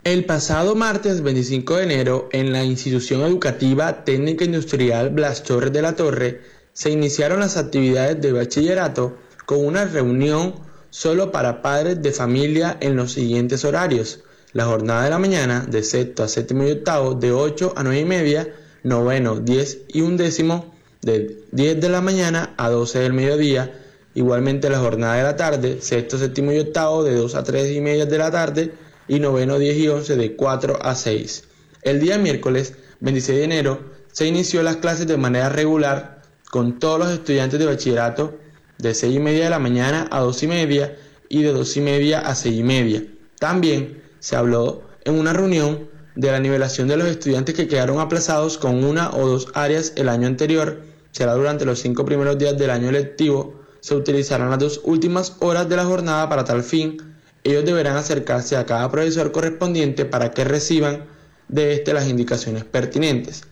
[0.03, 5.81] El pasado martes 25 de enero, en la institución educativa técnica industrial Blas Torres de
[5.81, 6.41] la Torre,
[6.75, 10.55] se iniciaron las actividades de bachillerato con una reunión
[10.89, 14.19] solo para padres de familia en los siguientes horarios.
[14.51, 17.99] La jornada de la mañana, de sexto a séptimo y octavo, de 8 a 9
[18.01, 23.13] y media, noveno, 10 y un décimo, de 10 de la mañana a 12 del
[23.13, 23.81] mediodía.
[24.13, 27.79] Igualmente la jornada de la tarde, sexto, séptimo y octavo, de 2 a 3 y
[27.79, 28.73] media de la tarde,
[29.07, 31.45] y noveno, 10 y 11, de 4 a 6.
[31.83, 33.79] El día miércoles, 26 de enero,
[34.11, 36.14] se inició las clases de manera regular
[36.55, 38.39] con todos los estudiantes de bachillerato
[38.77, 40.95] de 6 y media de la mañana a 2 y media
[41.27, 43.03] y de 2 y media a 6 y media.
[43.37, 48.57] También se habló en una reunión de la nivelación de los estudiantes que quedaron aplazados
[48.57, 50.81] con una o dos áreas el año anterior.
[51.11, 53.59] Será durante los cinco primeros días del año lectivo.
[53.81, 56.95] Se utilizarán las dos últimas horas de la jornada para tal fin.
[57.43, 61.03] Ellos deberán acercarse a cada profesor correspondiente para que reciban
[61.49, 63.43] de éste las indicaciones pertinentes.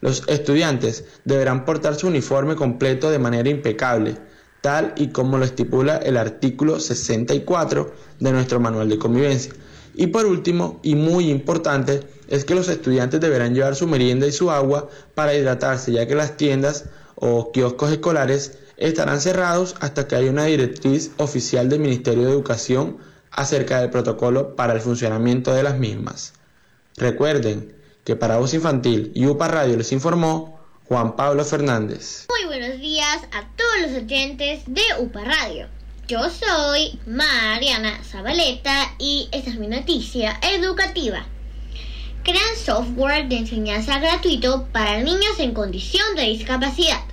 [0.00, 4.16] Los estudiantes deberán portar su uniforme completo de manera impecable,
[4.60, 9.52] tal y como lo estipula el artículo 64 de nuestro manual de convivencia.
[9.94, 14.32] Y por último, y muy importante, es que los estudiantes deberán llevar su merienda y
[14.32, 16.84] su agua para hidratarse, ya que las tiendas
[17.16, 22.98] o kioscos escolares estarán cerrados hasta que haya una directriz oficial del Ministerio de Educación
[23.32, 26.34] acerca del protocolo para el funcionamiento de las mismas.
[26.96, 27.74] Recuerden
[28.08, 32.26] que para Voz Infantil y UPA Radio les informó Juan Pablo Fernández.
[32.30, 35.66] Muy buenos días a todos los oyentes de UPA Radio.
[36.06, 41.26] Yo soy Mariana Zabaleta y esta es mi noticia educativa.
[42.24, 47.04] Crean software de enseñanza gratuito para niños en condición de discapacidad.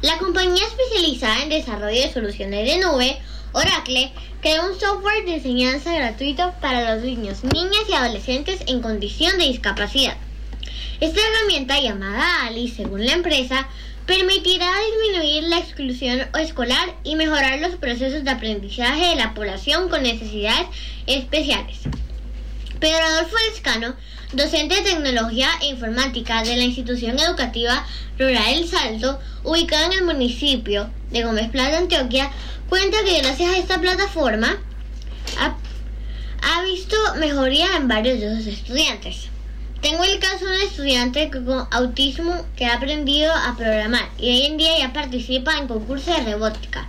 [0.00, 3.18] La compañía especializada en desarrollo de soluciones de nube,
[3.50, 9.36] Oracle, creó un software de enseñanza gratuito para los niños, niñas y adolescentes en condición
[9.38, 10.16] de discapacidad.
[11.00, 13.66] Esta herramienta llamada Ali, según la empresa,
[14.06, 20.04] permitirá disminuir la exclusión escolar y mejorar los procesos de aprendizaje de la población con
[20.04, 20.68] necesidades
[21.08, 21.78] especiales.
[22.78, 23.96] Pedro Adolfo Lescano,
[24.32, 27.86] docente de tecnología e informática de la institución educativa
[28.18, 32.30] rural El Salto, ubicada en el municipio de Gómez Plata, Antioquia,
[32.68, 34.58] cuenta que gracias a esta plataforma
[35.38, 35.56] ha,
[36.42, 39.28] ha visto mejoría en varios de sus estudiantes.
[39.80, 44.46] Tengo el caso de un estudiante con autismo que ha aprendido a programar y hoy
[44.46, 46.88] en día ya participa en concursos de robótica.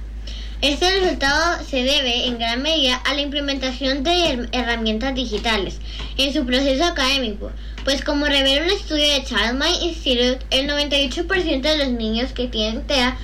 [0.62, 5.80] Este resultado se debe en gran medida a la implementación de herramientas digitales
[6.18, 7.50] en su proceso académico,
[7.86, 12.50] pues como revela un estudio de Child Mind Institute, el 98% de los niños que
[12.50, 13.18] tienen TEA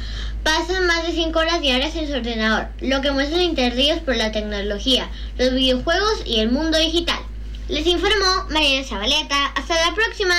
[0.44, 4.32] pasan más de 5 horas diarias en su ordenador, lo que muestra interés por la
[4.32, 7.20] tecnología, los videojuegos y el mundo digital.
[7.68, 9.48] Les informó María Zabaleta.
[9.56, 10.36] Hasta la próxima.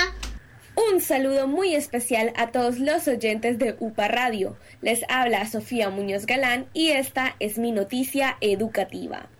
[0.76, 4.58] Un saludo muy especial a todos los oyentes de UPA Radio.
[4.82, 9.30] Les habla Sofía Muñoz Galán y esta es mi noticia educativa.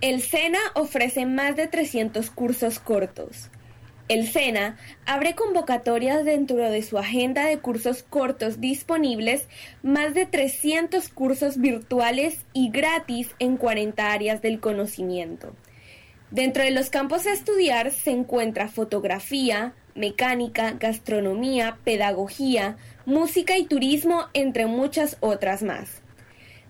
[0.00, 3.50] El SENA ofrece más de 300 cursos cortos.
[4.06, 9.48] El SENA abre convocatorias dentro de su agenda de cursos cortos disponibles,
[9.82, 15.56] más de 300 cursos virtuales y gratis en 40 áreas del conocimiento.
[16.32, 24.26] Dentro de los campos a estudiar se encuentra fotografía, mecánica, gastronomía, pedagogía, música y turismo,
[24.34, 26.02] entre muchas otras más.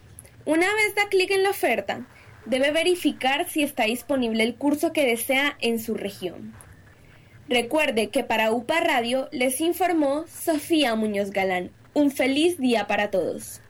[0.47, 2.07] Una vez da clic en la oferta,
[2.47, 6.55] debe verificar si está disponible el curso que desea en su región.
[7.49, 11.71] Recuerde que para UPA Radio les informó Sofía Muñoz Galán.
[11.93, 13.61] Un feliz día para todos.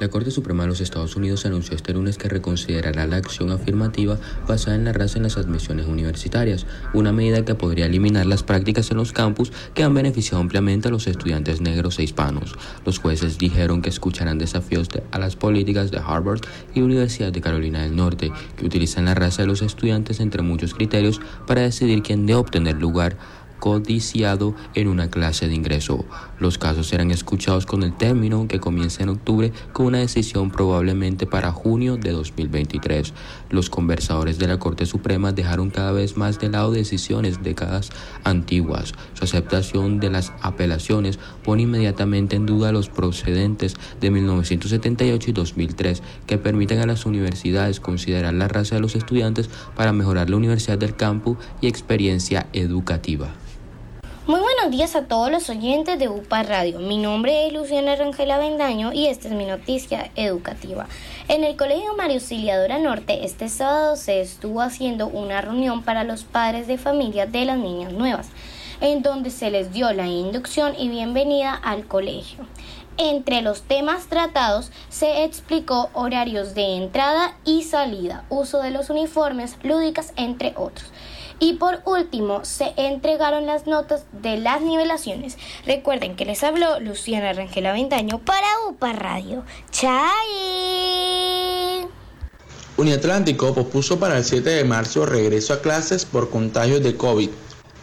[0.00, 4.18] La Corte Suprema de los Estados Unidos anunció este lunes que reconsiderará la acción afirmativa
[4.46, 8.90] basada en la raza en las admisiones universitarias, una medida que podría eliminar las prácticas
[8.90, 12.56] en los campus que han beneficiado ampliamente a los estudiantes negros e hispanos.
[12.84, 16.40] Los jueces dijeron que escucharán desafíos a las políticas de Harvard
[16.74, 20.74] y Universidad de Carolina del Norte, que utilizan la raza de los estudiantes entre muchos
[20.74, 23.16] criterios para decidir quién debe obtener lugar
[23.64, 26.04] codiciado en una clase de ingreso.
[26.38, 31.24] Los casos serán escuchados con el término que comienza en octubre con una decisión probablemente
[31.24, 33.14] para junio de 2023.
[33.48, 37.88] Los conversadores de la Corte Suprema dejaron cada vez más de lado decisiones décadas
[38.22, 38.92] antiguas.
[39.14, 46.02] Su aceptación de las apelaciones pone inmediatamente en duda los procedentes de 1978 y 2003
[46.26, 50.76] que permiten a las universidades considerar la raza de los estudiantes para mejorar la universidad
[50.76, 53.32] del campo y experiencia educativa.
[54.26, 56.78] Muy buenos días a todos los oyentes de UPA Radio.
[56.78, 60.86] Mi nombre es Luciana Rangela Bendaño y esta es mi noticia educativa.
[61.28, 66.24] En el Colegio María Auxiliadora Norte este sábado se estuvo haciendo una reunión para los
[66.24, 68.28] padres de familia de las niñas nuevas,
[68.80, 72.46] en donde se les dio la inducción y bienvenida al colegio.
[72.96, 79.58] Entre los temas tratados se explicó horarios de entrada y salida, uso de los uniformes,
[79.62, 80.90] lúdicas, entre otros.
[81.40, 85.36] Y por último, se entregaron las notas de las nivelaciones.
[85.66, 89.44] Recuerden que les habló Luciana Rangel Aventaño para UPA Radio.
[89.70, 90.04] ¡Chai!
[92.76, 97.30] Uniatlántico pospuso para el 7 de marzo regreso a clases por contagios de COVID.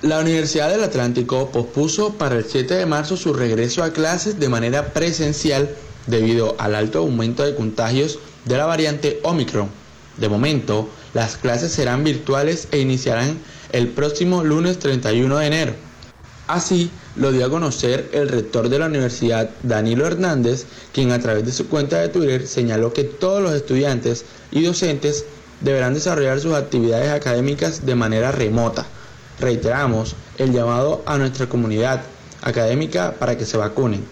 [0.02, 4.50] La Universidad del Atlántico pospuso para el 7 de marzo su regreso a clases de
[4.50, 5.70] manera presencial
[6.08, 9.70] debido al alto aumento de contagios de la variante Omicron.
[10.18, 13.38] De momento, las clases serán virtuales e iniciarán
[13.72, 15.74] el próximo lunes 31 de enero.
[16.48, 21.46] Así lo dio a conocer el rector de la universidad, Danilo Hernández, quien a través
[21.46, 25.26] de su cuenta de Twitter señaló que todos los estudiantes y docentes
[25.62, 28.86] deberán desarrollar sus actividades académicas de manera remota.
[29.40, 32.02] Reiteramos el llamado a nuestra comunidad
[32.42, 34.04] académica para que se vacunen.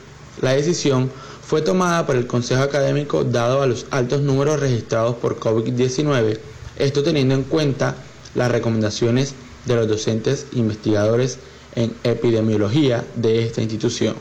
[0.42, 1.12] La decisión
[1.46, 6.40] fue tomada por el Consejo Académico dado a los altos números registrados por COVID-19,
[6.80, 7.96] esto teniendo en cuenta
[8.36, 11.38] las recomendaciones de los docentes investigadores
[11.76, 14.16] en epidemiología de esta institución.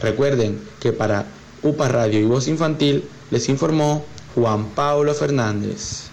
[0.00, 1.26] Recuerden que para
[1.62, 6.10] UPA Radio y Voz Infantil les informó Juan Pablo Fernández.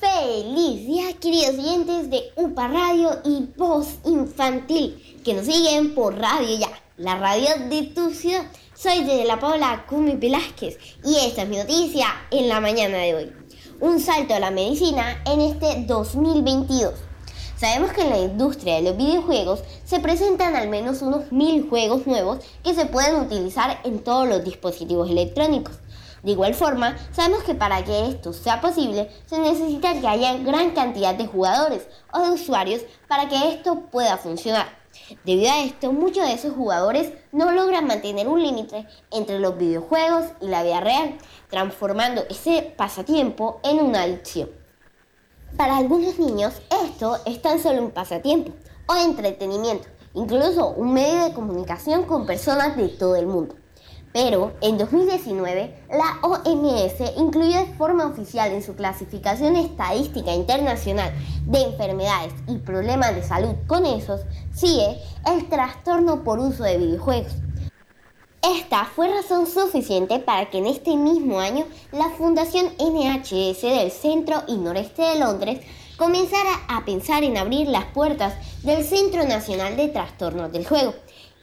[0.00, 6.58] Feliz día, queridos oyentes de UPA Radio y Voz Infantil, que nos siguen por Radio
[6.58, 8.46] Ya, la radio de tu ciudad.
[8.74, 13.14] Soy de la Paula Cumi Velázquez y esta es mi noticia en la mañana de
[13.14, 13.32] hoy.
[13.78, 16.94] Un salto a la medicina en este 2022.
[17.58, 22.06] Sabemos que en la industria de los videojuegos se presentan al menos unos mil juegos
[22.06, 25.74] nuevos que se pueden utilizar en todos los dispositivos electrónicos.
[26.22, 30.70] De igual forma, sabemos que para que esto sea posible se necesita que haya gran
[30.70, 34.86] cantidad de jugadores o de usuarios para que esto pueda funcionar.
[35.24, 40.24] Debido a esto, muchos de esos jugadores no logran mantener un límite entre los videojuegos
[40.40, 44.50] y la vida real, transformando ese pasatiempo en una adicción.
[45.56, 48.52] Para algunos niños, esto es tan solo un pasatiempo
[48.86, 53.54] o entretenimiento, incluso un medio de comunicación con personas de todo el mundo.
[54.12, 61.12] Pero en 2019, la OMS incluyó de forma oficial en su clasificación estadística internacional
[61.46, 64.22] de enfermedades y problemas de salud con esos,
[64.54, 67.34] CIE, el trastorno por uso de videojuegos.
[68.54, 74.42] Esta fue razón suficiente para que en este mismo año la Fundación NHS del centro
[74.46, 75.60] y noreste de Londres
[75.96, 80.94] comenzara a pensar en abrir las puertas del Centro Nacional de Trastornos del Juego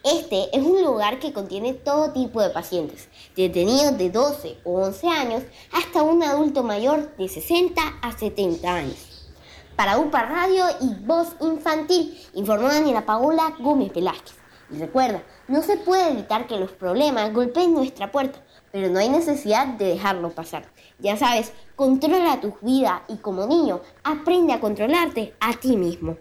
[0.04, 4.82] este es un lugar que contiene todo tipo de pacientes, desde niños de 12 o
[4.82, 9.32] 11 años hasta un adulto mayor de 60 a 70 años.
[9.78, 14.36] Para UPA Radio y Voz Infantil, informó Daniela Paola Gómez Velázquez.
[14.70, 18.40] Y recuerda, no se puede evitar que los problemas golpeen nuestra puerta,
[18.72, 20.66] pero no hay necesidad de dejarlo pasar.
[21.00, 26.18] Ya sabes, controla tu vida y como niño, aprende a controlarte a ti mismo.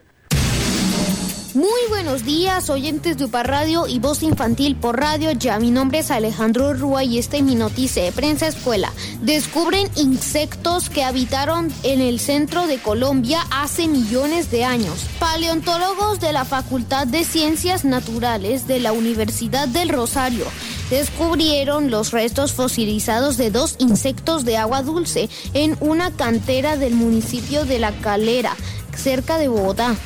[1.54, 5.58] Muy buenos días, oyentes de UPA Radio y Voz Infantil por Radio Ya.
[5.58, 8.90] Mi nombre es Alejandro Rúa y esta es mi noticia de Prensa Escuela.
[9.20, 15.04] Descubren insectos que habitaron en el centro de Colombia hace millones de años.
[15.20, 20.46] Paleontólogos de la Facultad de Ciencias Naturales de la Universidad del Rosario
[20.88, 27.66] descubrieron los restos fosilizados de dos insectos de agua dulce en una cantera del municipio
[27.66, 28.56] de La Calera,
[28.96, 29.96] cerca de Bogotá.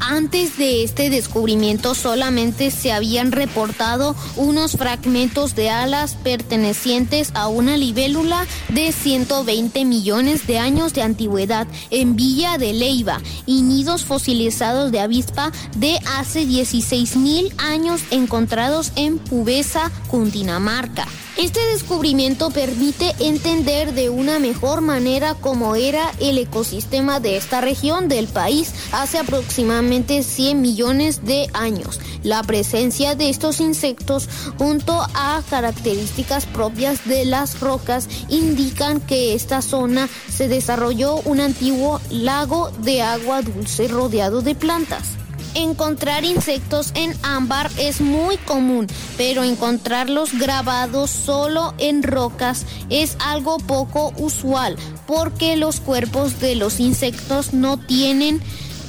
[0.00, 7.76] Antes de este descubrimiento solamente se habían reportado unos fragmentos de alas pertenecientes a una
[7.76, 14.90] libélula de 120 millones de años de antigüedad en Villa de Leiva y nidos fosilizados
[14.90, 21.06] de avispa de hace 16 mil años encontrados en Pubesa, Cundinamarca.
[21.36, 28.08] Este descubrimiento permite entender de una mejor manera cómo era el ecosistema de esta región
[28.08, 32.00] del país hace aproximadamente 100 millones de años.
[32.24, 39.62] La presencia de estos insectos junto a características propias de las rocas indican que esta
[39.62, 45.19] zona se desarrolló un antiguo lago de agua dulce rodeado de plantas.
[45.54, 48.86] Encontrar insectos en ámbar es muy común,
[49.16, 56.78] pero encontrarlos grabados solo en rocas es algo poco usual porque los cuerpos de los
[56.78, 58.40] insectos no tienen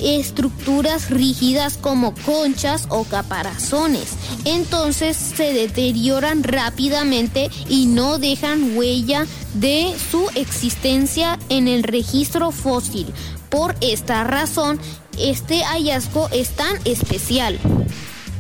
[0.02, 4.10] estructuras rígidas como conchas o caparazones.
[4.45, 13.08] Entonces se deterioran rápidamente y no dejan huella de su existencia en el registro fósil.
[13.50, 14.80] Por esta razón,
[15.17, 17.60] este hallazgo es tan especial.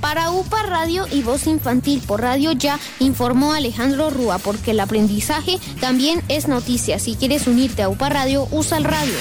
[0.01, 5.59] Para UPA Radio y Voz Infantil por Radio Ya, informó Alejandro Rúa, porque el aprendizaje
[5.79, 6.97] también es noticia.
[6.97, 9.13] Si quieres unirte a UPA Radio, usa el radio.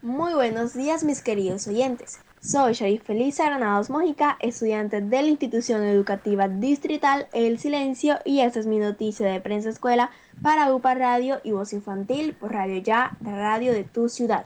[0.00, 2.20] Muy buenos días mis queridos oyentes.
[2.40, 8.58] Soy Sharif Felisa Granados Mójica, estudiante de la institución educativa distrital El Silencio y esta
[8.58, 10.10] es mi noticia de prensa escuela
[10.42, 14.44] para UPA Radio y Voz Infantil por Radio Ya, la radio de tu ciudad.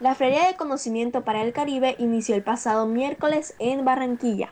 [0.00, 4.50] La Feria de Conocimiento para el Caribe inició el pasado miércoles en Barranquilla.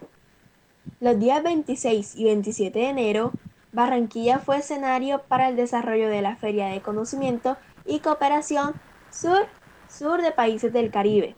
[1.01, 3.32] Los días 26 y 27 de enero,
[3.72, 8.74] Barranquilla fue escenario para el desarrollo de la Feria de Conocimiento y Cooperación
[9.11, 9.47] Sur
[9.88, 11.34] sur de países del Caribe.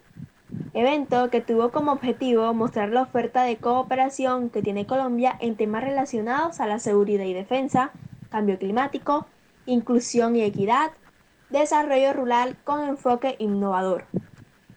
[0.75, 5.85] Evento que tuvo como objetivo mostrar la oferta de cooperación que tiene Colombia en temas
[5.85, 7.93] relacionados a la seguridad y defensa,
[8.31, 9.27] cambio climático,
[9.67, 10.91] inclusión y equidad,
[11.51, 14.05] desarrollo rural con enfoque innovador.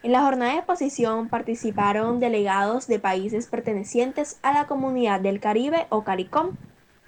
[0.04, 5.86] En la jornada de exposición participaron delegados de países pertenecientes a la comunidad del Caribe
[5.90, 6.56] o CARICOM,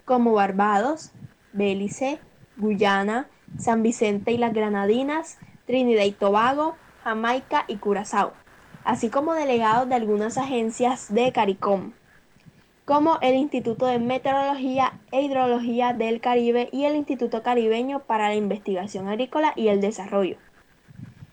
[0.05, 1.11] como Barbados,
[1.53, 2.19] Belice,
[2.57, 3.27] Guyana,
[3.57, 8.33] San Vicente y las Granadinas, Trinidad y Tobago, Jamaica y Curazao,
[8.83, 11.93] así como delegados de algunas agencias de CARICOM,
[12.85, 18.35] como el Instituto de Meteorología e Hidrología del Caribe y el Instituto Caribeño para la
[18.35, 20.37] Investigación Agrícola y el Desarrollo.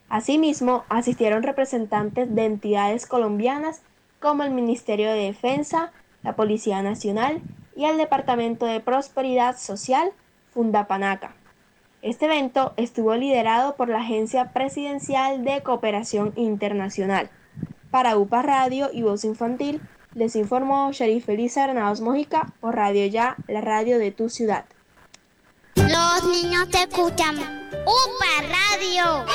[0.09, 3.83] Asimismo, asistieron representantes de entidades colombianas
[4.21, 5.93] como el Ministerio de Defensa,
[6.23, 7.41] la Policía Nacional
[7.75, 10.13] y el Departamento de Prosperidad Social,
[10.53, 11.35] Fundapanaca.
[12.03, 17.31] Este evento estuvo liderado por la Agencia Presidencial de Cooperación Internacional.
[17.91, 19.81] Para UPA Radio y Voz Infantil,
[20.15, 24.65] les informó Sharif Felisa Granados Mojica por Radio Ya, la radio de tu ciudad.
[25.77, 27.37] Los niños te escuchan.
[27.37, 29.27] UPA Radio.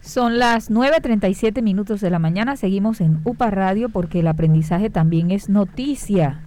[0.00, 2.56] Son las 9.37 minutos de la mañana.
[2.56, 6.42] Seguimos en UPA Radio porque el aprendizaje también es noticia.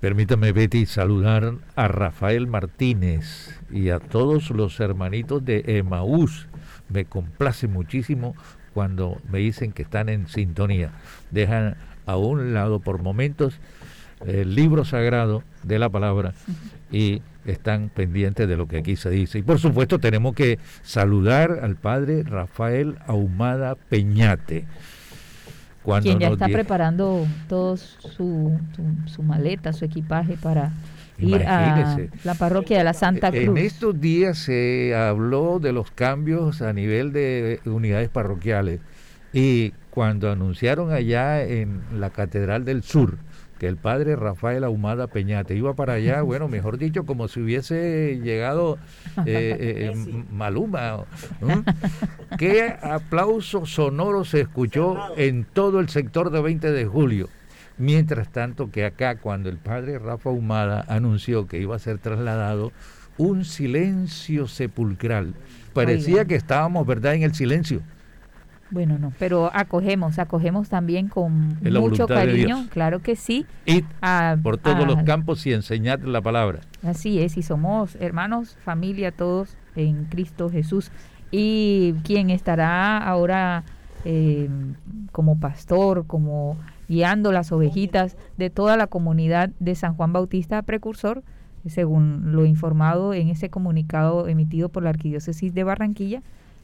[0.00, 6.48] Permítame, Betty, saludar a Rafael Martínez y a todos los hermanitos de Emaús.
[6.88, 8.34] Me complace muchísimo
[8.80, 10.90] cuando me dicen que están en sintonía.
[11.30, 11.76] Dejan
[12.06, 13.58] a un lado por momentos
[14.26, 16.32] el libro sagrado de la palabra
[16.90, 19.38] y están pendientes de lo que aquí se dice.
[19.38, 24.64] Y por supuesto tenemos que saludar al padre Rafael Ahumada Peñate.
[25.82, 28.58] Cuando quien ya está preparando todo su,
[29.04, 30.72] su, maleta, su equipaje para
[31.20, 33.42] ir a la parroquia de la Santa Cruz.
[33.42, 38.80] En estos días se habló de los cambios a nivel de unidades parroquiales
[39.32, 43.18] y cuando anunciaron allá en la Catedral del Sur,
[43.58, 48.18] que el padre Rafael Ahumada Peñate iba para allá, bueno, mejor dicho, como si hubiese
[48.22, 48.78] llegado
[49.26, 51.04] eh, eh, eh, Maluma.
[52.38, 57.28] ¿Qué aplauso sonoro se escuchó en todo el sector de 20 de julio?
[57.80, 62.72] Mientras tanto que acá, cuando el padre Rafa Ahumada anunció que iba a ser trasladado,
[63.16, 65.32] un silencio sepulcral.
[65.72, 67.80] Parecía que estábamos, ¿verdad?, en el silencio.
[68.70, 73.46] Bueno, no, pero acogemos, acogemos también con mucho cariño, claro que sí.
[73.64, 73.82] Y
[74.42, 76.60] por todos los campos y enseñar la palabra.
[76.82, 80.92] Así es, y somos hermanos, familia, todos en Cristo Jesús.
[81.30, 83.64] Y quien estará ahora
[84.04, 84.50] eh,
[85.12, 86.58] como pastor, como
[86.90, 91.22] guiando las ovejitas de toda la comunidad de San Juan Bautista Precursor,
[91.66, 96.22] según lo informado en ese comunicado emitido por la Arquidiócesis de Barranquilla,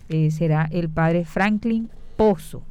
[0.08, 2.62] eh, será el padre Franklin Pozo.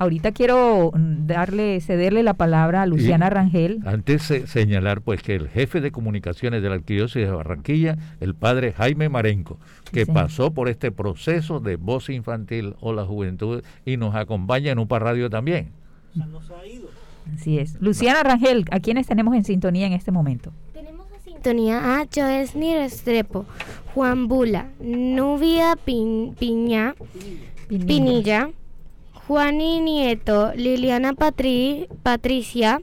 [0.00, 3.80] Ahorita quiero mm, darle, cederle la palabra a Luciana Rangel.
[3.86, 8.72] Antes señalar pues que el jefe de comunicaciones de la Arquidiócesis de Barranquilla, el padre
[8.72, 9.60] Jaime Marenco,
[9.92, 14.80] que pasó por este proceso de voz infantil o la juventud y nos acompaña en
[14.80, 15.70] UPA Radio también.
[17.32, 17.80] Así es.
[17.80, 20.52] Luciana Rangel, ¿a quiénes tenemos en sintonía en este momento?
[21.44, 23.44] sintonía a Joesni Restrepo,
[23.94, 26.94] Juan Bula, Nubia Piña,
[27.68, 28.48] Pinilla,
[29.12, 32.80] Juani Nieto, Liliana Patri, Patricia,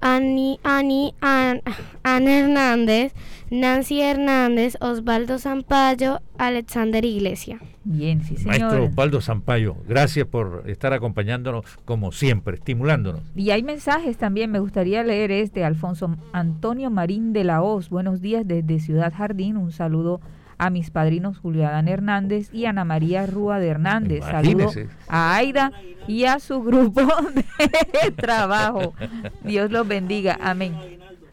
[0.00, 1.62] Ani, Ani An,
[2.04, 3.12] Hernández,
[3.50, 7.60] Nancy Hernández, Osvaldo Zampayo, Alexander Iglesia.
[7.84, 8.60] Bien, sí, señor.
[8.60, 13.22] Maestro Osvaldo Zampayo, gracias por estar acompañándonos como siempre, estimulándonos.
[13.34, 17.88] Y hay mensajes también, me gustaría leer este, Alfonso Antonio Marín de la Hoz.
[17.88, 20.20] Buenos días desde Ciudad Jardín, un saludo
[20.58, 24.24] a mis padrinos Julio Adán Hernández y Ana María Rúa de Hernández.
[24.24, 24.70] Saludo
[25.08, 25.72] a Aida
[26.06, 27.02] y a su grupo
[28.02, 28.94] de trabajo.
[29.44, 30.38] Dios los bendiga.
[30.42, 30.74] Amén.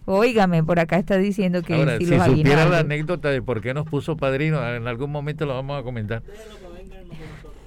[0.05, 3.87] Óigame, por acá está diciendo que Ahora, si, supiera la anécdota de por qué nos
[3.87, 6.21] puso padrino, en algún momento lo vamos a comentar.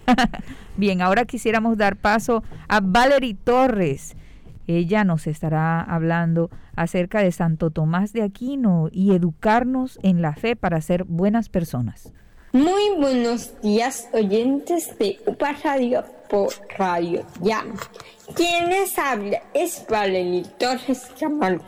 [0.76, 4.16] Bien, ahora quisiéramos dar paso a Valerie Torres.
[4.69, 10.57] Ella nos estará hablando acerca de Santo Tomás de Aquino y educarnos en la fe
[10.57, 12.12] para ser buenas personas.
[12.53, 17.64] Muy buenos días, oyentes de UPA Radio por Radio Ya.
[18.35, 21.64] Quien les habla es Valerie Torres Camargo.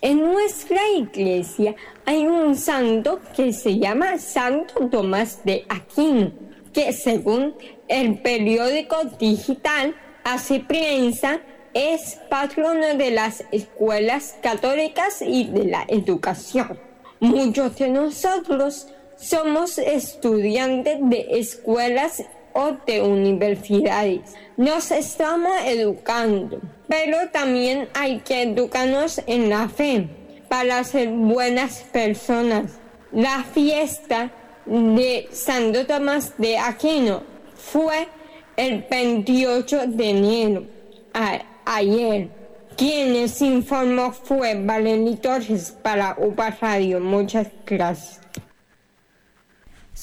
[0.00, 1.74] En nuestra iglesia
[2.06, 6.30] hay un santo que se llama Santo Tomás de Aquino,
[6.72, 7.54] que según
[7.88, 11.40] el periódico digital hace prensa
[11.74, 16.78] es patrono de las escuelas católicas y de la educación.
[17.20, 24.34] Muchos de nosotros somos estudiantes de escuelas o de universidades.
[24.56, 30.08] Nos estamos educando, pero también hay que educarnos en la fe
[30.48, 32.72] para ser buenas personas.
[33.12, 34.30] La fiesta
[34.66, 37.22] de Santo Tomás de Aquino
[37.54, 38.08] fue
[38.56, 40.66] el 28 de enero,
[41.64, 42.30] ayer.
[42.76, 47.00] Quienes informó fue Valerie Torres para UPA Radio.
[47.00, 48.20] Muchas gracias.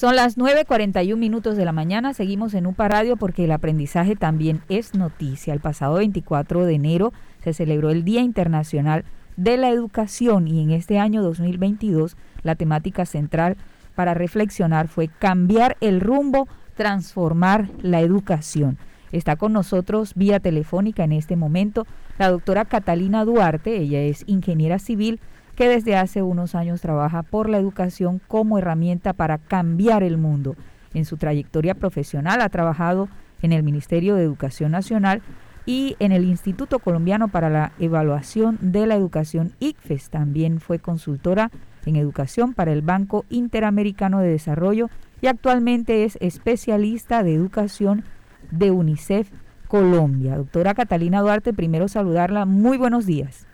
[0.00, 4.62] Son las 9.41 minutos de la mañana, seguimos en UPA Radio porque el aprendizaje también
[4.68, 5.52] es noticia.
[5.52, 9.04] El pasado 24 de enero se celebró el Día Internacional
[9.36, 13.56] de la Educación y en este año 2022 la temática central
[13.94, 18.78] para reflexionar fue cambiar el rumbo, transformar la educación.
[19.12, 21.86] Está con nosotros vía telefónica en este momento
[22.18, 25.20] la doctora Catalina Duarte, ella es ingeniera civil
[25.56, 30.54] que desde hace unos años trabaja por la educación como herramienta para cambiar el mundo.
[30.94, 33.08] En su trayectoria profesional ha trabajado
[33.42, 35.22] en el Ministerio de Educación Nacional
[35.66, 40.10] y en el Instituto Colombiano para la Evaluación de la Educación ICFES.
[40.10, 41.50] También fue consultora
[41.86, 44.90] en educación para el Banco Interamericano de Desarrollo
[45.20, 48.04] y actualmente es especialista de educación
[48.50, 49.30] de UNICEF
[49.68, 50.36] Colombia.
[50.36, 52.44] Doctora Catalina Duarte, primero saludarla.
[52.44, 53.46] Muy buenos días.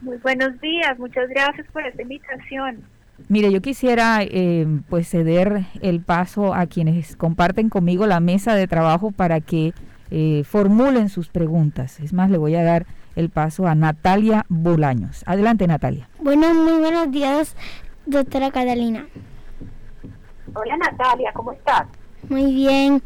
[0.00, 2.82] Muy buenos días, muchas gracias por esta invitación.
[3.28, 8.66] Mire, yo quisiera eh, pues ceder el paso a quienes comparten conmigo la mesa de
[8.66, 9.72] trabajo para que
[10.10, 11.98] eh, formulen sus preguntas.
[12.00, 15.22] Es más, le voy a dar el paso a Natalia Bolaños.
[15.26, 16.08] Adelante, Natalia.
[16.18, 17.56] Bueno, muy buenos días,
[18.04, 19.06] doctora Catalina.
[20.54, 21.86] Hola, Natalia, ¿cómo estás?
[22.28, 23.02] Muy bien.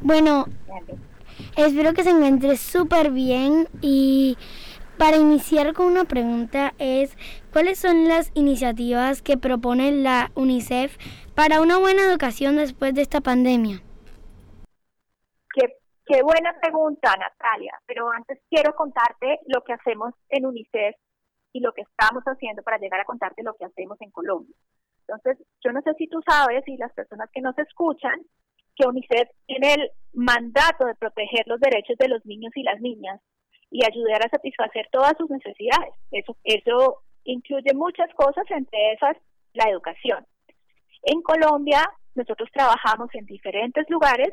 [0.00, 0.46] Bueno,
[1.56, 4.38] espero que se encuentre súper bien y
[4.96, 7.16] para iniciar con una pregunta es,
[7.52, 10.96] ¿cuáles son las iniciativas que propone la UNICEF
[11.34, 13.80] para una buena educación después de esta pandemia?
[15.52, 20.94] Qué, qué buena pregunta, Natalia, pero antes quiero contarte lo que hacemos en UNICEF
[21.52, 24.54] y lo que estamos haciendo para llegar a contarte lo que hacemos en Colombia.
[25.08, 28.20] Entonces, yo no sé si tú sabes y las personas que nos escuchan
[28.78, 33.20] que UNICEF tiene el mandato de proteger los derechos de los niños y las niñas
[33.70, 35.92] y ayudar a satisfacer todas sus necesidades.
[36.12, 39.16] Eso, incluye muchas cosas, entre esas
[39.52, 40.24] la educación.
[41.02, 41.82] En Colombia,
[42.14, 44.32] nosotros trabajamos en diferentes lugares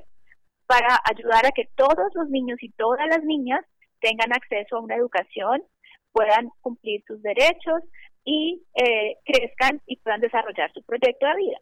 [0.68, 3.66] para ayudar a que todos los niños y todas las niñas
[4.00, 5.64] tengan acceso a una educación,
[6.12, 7.82] puedan cumplir sus derechos
[8.24, 11.58] y eh, crezcan y puedan desarrollar su proyecto de vida.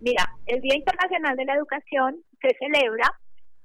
[0.00, 3.10] Mira, el Día Internacional de la Educación se celebra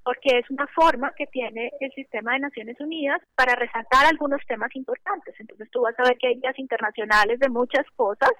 [0.03, 4.75] porque es una forma que tiene el sistema de Naciones Unidas para resaltar algunos temas
[4.75, 5.35] importantes.
[5.39, 8.31] Entonces tú vas a ver que hay días internacionales de muchas cosas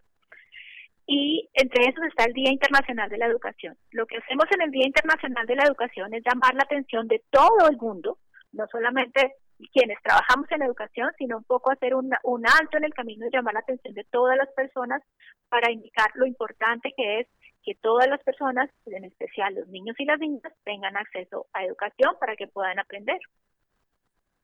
[1.06, 3.78] y entre esos está el Día Internacional de la Educación.
[3.92, 7.22] Lo que hacemos en el Día Internacional de la Educación es llamar la atención de
[7.30, 8.18] todo el mundo,
[8.52, 9.34] no solamente
[9.72, 13.32] quienes trabajamos en educación, sino un poco hacer un, un alto en el camino y
[13.32, 15.02] llamar la atención de todas las personas
[15.50, 17.28] para indicar lo importante que es
[17.64, 22.16] que todas las personas, en especial los niños y las niñas, tengan acceso a educación
[22.20, 23.20] para que puedan aprender.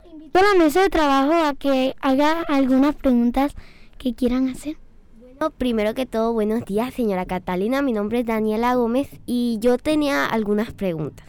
[0.05, 3.53] Invito a la mesa de trabajo a que haga algunas preguntas
[3.97, 4.77] que quieran hacer.
[5.47, 7.81] Primero que todo, buenos días, señora Catalina.
[7.81, 11.25] Mi nombre es Daniela Gómez y yo tenía algunas preguntas.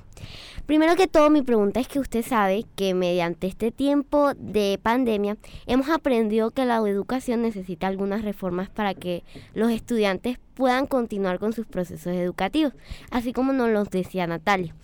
[0.67, 5.37] Primero que todo, mi pregunta es que usted sabe que mediante este tiempo de pandemia
[5.67, 9.23] hemos aprendido que la educación necesita algunas reformas para que
[9.55, 12.73] los estudiantes puedan continuar con sus procesos educativos,
[13.13, 14.75] así como nos lo decía Natalia.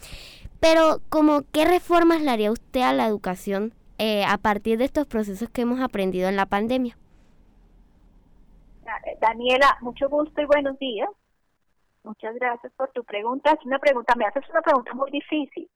[0.60, 5.06] Pero, ¿cómo qué reformas le haría usted a la educación eh, a partir de estos
[5.06, 6.96] procesos que hemos aprendido en la pandemia?
[9.20, 11.08] Daniela, mucho gusto y buenos días.
[12.04, 13.50] Muchas gracias por tu pregunta.
[13.50, 15.68] Es una pregunta, me haces una pregunta muy difícil,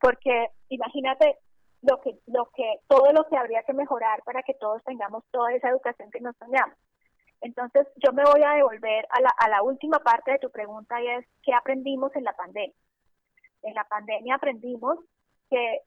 [0.00, 1.38] porque imagínate
[1.82, 5.52] lo que, lo que, todo lo que habría que mejorar para que todos tengamos toda
[5.52, 6.76] esa educación que nos soñamos.
[7.40, 11.00] Entonces, yo me voy a devolver a la, a la última parte de tu pregunta
[11.00, 12.74] y es, ¿qué aprendimos en la pandemia?
[13.62, 14.98] En la pandemia aprendimos
[15.50, 15.80] que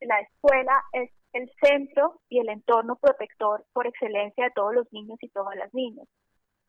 [0.00, 5.18] la escuela es el centro y el entorno protector por excelencia de todos los niños
[5.20, 6.08] y todas las niñas.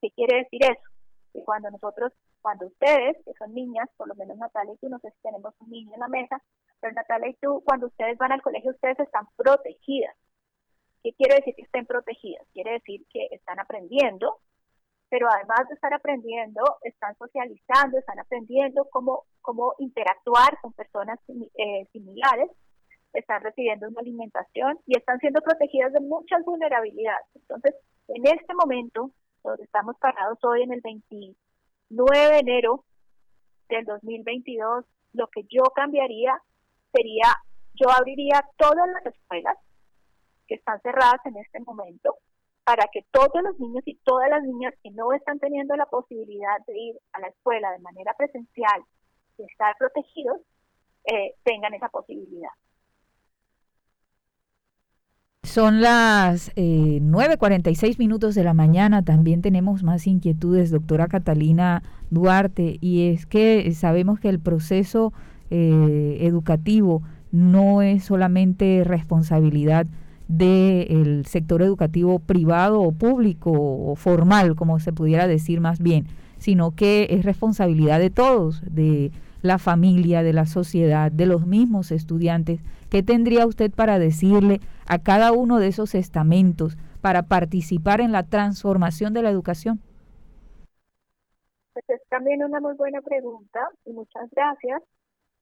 [0.02, 0.96] ¿Qué quiere decir eso?
[1.36, 5.00] que cuando nosotros, cuando ustedes, que son niñas, por lo menos Natalia y tú, no
[5.00, 6.42] sé si tenemos un niño en la mesa,
[6.80, 10.16] pero Natalia y tú, cuando ustedes van al colegio, ustedes están protegidas.
[11.04, 12.48] ¿Qué quiere decir que estén protegidas?
[12.54, 14.38] Quiere decir que están aprendiendo,
[15.10, 21.86] pero además de estar aprendiendo, están socializando, están aprendiendo cómo, cómo interactuar con personas eh,
[21.92, 22.50] similares,
[23.16, 27.26] están recibiendo una alimentación y están siendo protegidas de muchas vulnerabilidades.
[27.36, 27.76] Entonces,
[28.10, 29.12] en este momento,
[29.44, 32.84] donde estamos parados hoy en el 29 de enero
[33.70, 36.42] del 2022, lo que yo cambiaría
[36.94, 37.36] sería,
[37.74, 39.58] yo abriría todas las escuelas
[40.48, 42.18] que están cerradas en este momento
[42.64, 46.58] para que todos los niños y todas las niñas que no están teniendo la posibilidad
[46.66, 48.84] de ir a la escuela de manera presencial
[49.38, 50.42] y estar protegidos,
[51.06, 52.50] eh, tengan esa posibilidad.
[55.46, 59.04] Son las eh, 9.46 minutos de la mañana.
[59.04, 65.14] También tenemos más inquietudes, doctora Catalina Duarte, y es que sabemos que el proceso
[65.52, 69.86] eh, educativo no es solamente responsabilidad
[70.28, 76.08] del sector educativo privado o público o formal, como se pudiera decir más bien,
[76.40, 79.12] sino que es responsabilidad de todos, de
[79.44, 82.62] la familia, de la sociedad, de los mismos estudiantes.
[82.96, 88.24] ¿Qué tendría usted para decirle a cada uno de esos estamentos para participar en la
[88.24, 89.82] transformación de la educación?
[91.74, 94.82] Pues es también una muy buena pregunta y muchas gracias.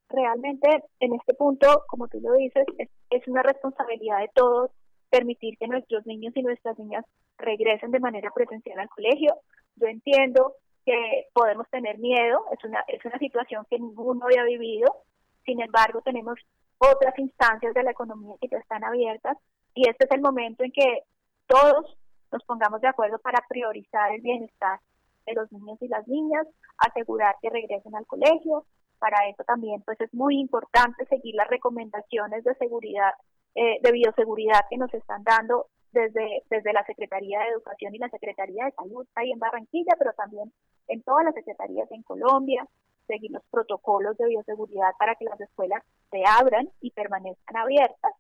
[0.10, 0.68] Realmente
[1.00, 4.72] en este punto, como tú lo dices, es, es una responsabilidad de todos
[5.12, 7.06] permitir que nuestros niños y nuestras niñas
[7.38, 9.36] regresen de manera presencial al colegio.
[9.76, 10.56] Yo entiendo
[10.88, 15.04] que podemos tener miedo, es una, es una situación que ninguno había vivido,
[15.46, 16.40] sin embargo tenemos
[16.78, 19.38] otras instancias de la economía que ya están abiertas
[19.74, 21.04] y este es el momento en que
[21.48, 21.98] todos
[22.32, 24.80] nos pongamos de acuerdo para priorizar el bienestar
[25.26, 26.48] de los niños y las niñas,
[26.78, 28.66] asegurar que regresen al colegio.
[29.00, 33.14] Para eso también pues es muy importante seguir las recomendaciones de seguridad,
[33.56, 38.10] eh, de bioseguridad que nos están dando desde, desde la Secretaría de Educación y la
[38.10, 40.52] Secretaría de Salud ahí en Barranquilla, pero también
[40.88, 42.68] en todas las secretarías en Colombia,
[43.08, 48.14] seguir los protocolos de bioseguridad para que las escuelas se abran y permanezcan abiertas.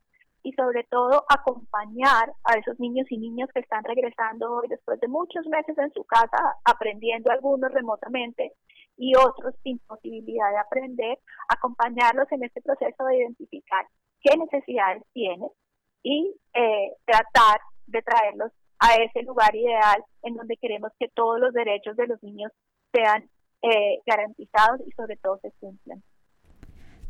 [0.45, 5.07] Y sobre todo acompañar a esos niños y niñas que están regresando hoy después de
[5.07, 8.51] muchos meses en su casa, aprendiendo algunos remotamente
[8.97, 11.17] y otros sin posibilidad de aprender,
[11.47, 13.86] acompañarlos en este proceso de identificar
[14.21, 15.49] qué necesidades tienen
[16.03, 21.53] y eh, tratar de traerlos a ese lugar ideal en donde queremos que todos los
[21.53, 22.51] derechos de los niños
[22.91, 23.29] sean
[23.64, 26.03] eh, garantizados y sobre todo se cumplan.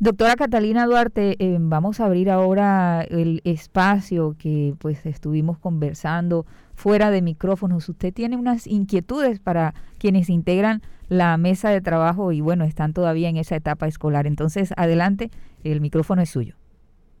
[0.00, 7.10] Doctora Catalina Duarte, eh, vamos a abrir ahora el espacio que pues estuvimos conversando fuera
[7.10, 7.88] de micrófonos.
[7.88, 13.28] Usted tiene unas inquietudes para quienes integran la mesa de trabajo y bueno, están todavía
[13.28, 14.26] en esa etapa escolar.
[14.26, 15.30] Entonces, adelante,
[15.62, 16.56] el micrófono es suyo.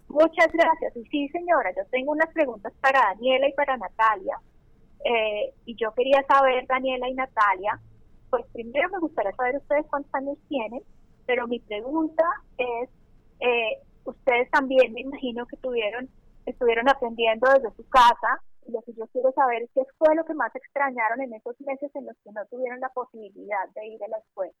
[0.08, 0.96] Muchas gracias.
[0.96, 4.36] Y sí, señora, yo tengo unas preguntas para Daniela y para Natalia.
[5.04, 7.80] Eh, y yo quería saber, Daniela y Natalia,
[8.34, 10.82] pues primero me gustaría saber ustedes cuántos años tienen,
[11.24, 12.24] pero mi pregunta
[12.58, 12.90] es,
[13.38, 16.08] eh, ustedes también me imagino que tuvieron,
[16.44, 20.24] estuvieron aprendiendo desde su casa, y lo que yo quiero saber es qué fue lo
[20.24, 24.02] que más extrañaron en esos meses en los que no tuvieron la posibilidad de ir
[24.02, 24.52] a la escuela.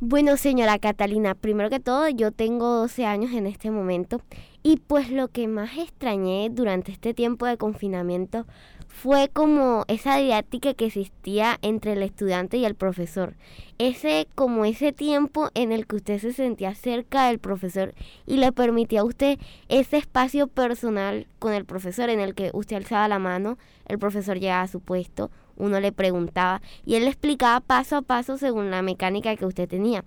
[0.00, 4.20] Bueno, señora Catalina, primero que todo, yo tengo 12 años en este momento
[4.64, 8.46] y pues lo que más extrañé durante este tiempo de confinamiento
[8.90, 13.34] fue como esa didáctica que existía entre el estudiante y el profesor.
[13.78, 17.94] Ese como ese tiempo en el que usted se sentía cerca del profesor
[18.26, 19.38] y le permitía a usted
[19.68, 24.38] ese espacio personal con el profesor en el que usted alzaba la mano, el profesor
[24.38, 25.30] llegaba a su puesto,
[25.60, 29.68] uno le preguntaba y él le explicaba paso a paso según la mecánica que usted
[29.68, 30.04] tenía.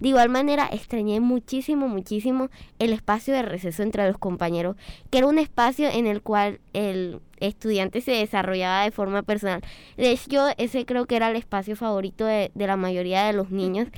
[0.00, 4.76] De igual manera, extrañé muchísimo, muchísimo el espacio de receso entre los compañeros,
[5.10, 9.62] que era un espacio en el cual el estudiante se desarrollaba de forma personal.
[9.96, 13.50] De hecho, ese creo que era el espacio favorito de, de la mayoría de los
[13.50, 13.88] niños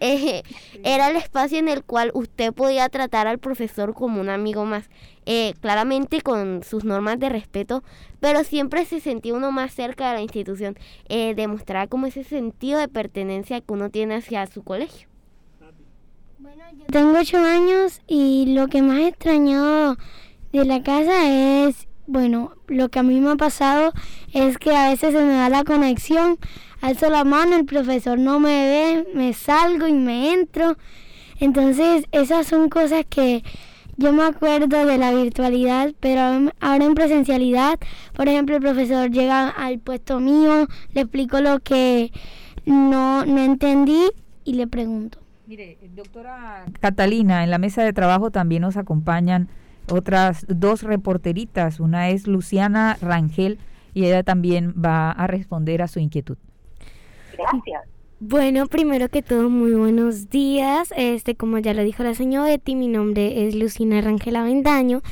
[0.00, 0.42] eh,
[0.84, 4.88] era el espacio en el cual usted podía tratar al profesor como un amigo más,
[5.24, 7.82] eh, claramente con sus normas de respeto,
[8.20, 10.78] pero siempre se sentía uno más cerca de la institución,
[11.08, 15.08] eh, demostraba como ese sentido de pertenencia que uno tiene hacia su colegio.
[16.38, 19.96] Bueno, yo tengo ocho años y lo que más extraño
[20.52, 21.28] de la casa
[21.66, 23.92] es, bueno, lo que a mí me ha pasado
[24.32, 26.38] es que a veces se me da la conexión
[26.80, 30.76] alzo la mano, el profesor no me ve, me salgo y me entro.
[31.38, 33.42] Entonces esas son cosas que
[33.98, 37.78] yo me acuerdo de la virtualidad, pero ahora en presencialidad,
[38.14, 42.12] por ejemplo, el profesor llega al puesto mío, le explico lo que
[42.66, 44.02] no, no entendí
[44.44, 45.18] y le pregunto.
[45.46, 49.48] Mire, doctora Catalina, en la mesa de trabajo también nos acompañan
[49.90, 51.80] otras dos reporteritas.
[51.80, 53.58] Una es Luciana Rangel
[53.94, 56.36] y ella también va a responder a su inquietud.
[57.36, 57.82] Gracias.
[58.18, 60.92] Bueno, primero que todo, muy buenos días.
[60.96, 65.02] Este, como ya lo dijo la señora Betty, mi nombre es Lucina Rangel Avendaño.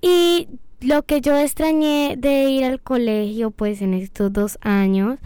[0.00, 0.48] Y
[0.80, 5.18] lo que yo extrañé de ir al colegio, pues en estos dos años,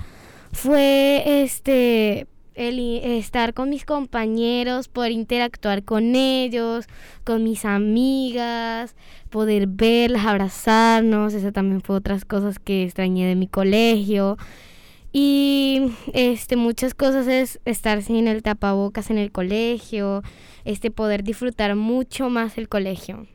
[0.52, 6.86] fue este estar con mis compañeros, poder interactuar con ellos,
[7.24, 8.94] con mis amigas,
[9.30, 14.36] poder verlas, abrazarnos, eso también fue otras cosas que extrañé de mi colegio.
[15.12, 20.22] Y este muchas cosas es estar sin el tapabocas en el colegio,
[20.64, 23.26] este poder disfrutar mucho más el colegio.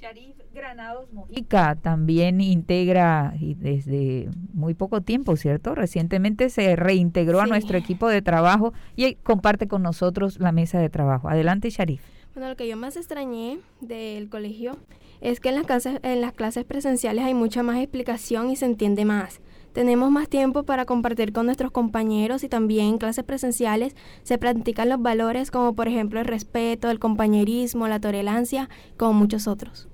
[0.00, 5.74] Sharif Granados Mojica también integra y desde muy poco tiempo, ¿cierto?
[5.74, 10.88] Recientemente se reintegró a nuestro equipo de trabajo y comparte con nosotros la mesa de
[10.88, 11.28] trabajo.
[11.28, 12.02] Adelante, Sharif.
[12.34, 14.76] Bueno, lo que yo más extrañé del colegio
[15.20, 18.66] es que en las clases, en las clases presenciales hay mucha más explicación y se
[18.66, 19.40] entiende más.
[19.76, 24.88] Tenemos más tiempo para compartir con nuestros compañeros y también en clases presenciales se practican
[24.88, 29.86] los valores como por ejemplo el respeto, el compañerismo, la tolerancia, como muchos otros.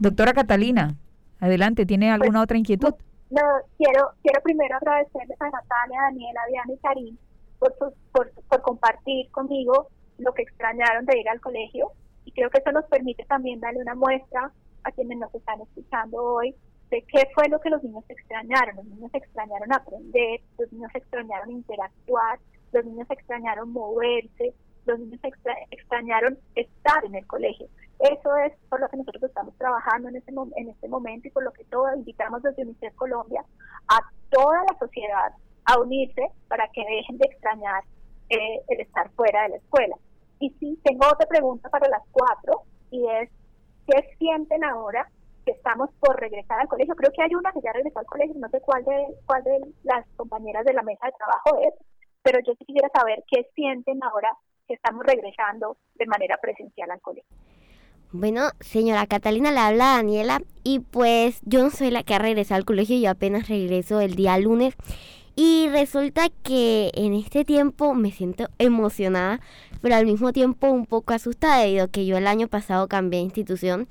[0.00, 0.96] Doctora Catalina,
[1.38, 2.92] adelante, ¿tiene pues, alguna otra inquietud?
[3.30, 3.42] No,
[3.76, 7.16] quiero, quiero primero agradecerles a Natalia, Daniela, Diana y Karim
[7.60, 7.72] por,
[8.10, 11.92] por, por compartir conmigo lo que extrañaron de ir al colegio
[12.24, 14.50] y creo que eso nos permite también darle una muestra
[14.82, 16.52] a quienes nos están escuchando hoy
[16.90, 18.76] de qué fue lo que los niños extrañaron.
[18.76, 22.38] Los niños extrañaron aprender, los niños extrañaron interactuar,
[22.72, 24.54] los niños extrañaron moverse,
[24.86, 25.20] los niños
[25.70, 27.68] extrañaron estar en el colegio.
[27.98, 31.42] Eso es por lo que nosotros estamos trabajando en este, en este momento y por
[31.42, 33.44] lo que todos invitamos desde UNICEF Colombia
[33.88, 33.98] a
[34.30, 35.32] toda la sociedad
[35.64, 37.82] a unirse para que dejen de extrañar
[38.30, 39.96] eh, el estar fuera de la escuela.
[40.38, 43.30] Y sí, tengo otra pregunta para las cuatro y es,
[43.86, 45.10] ¿qué sienten ahora
[45.50, 46.94] estamos por regresar al colegio.
[46.94, 49.58] Creo que hay una que ya regresó al colegio, no sé cuál de, cuál de
[49.84, 51.74] las compañeras de la mesa de trabajo es,
[52.22, 54.30] pero yo sí quisiera saber qué sienten ahora
[54.66, 57.36] que estamos regresando de manera presencial al colegio.
[58.10, 62.56] Bueno, señora Catalina, le habla Daniela y pues yo no soy la que ha regresado
[62.56, 64.76] al colegio, yo apenas regreso el día lunes
[65.40, 69.40] y resulta que en este tiempo me siento emocionada,
[69.80, 73.20] pero al mismo tiempo un poco asustada debido a que yo el año pasado cambié
[73.20, 73.86] de institución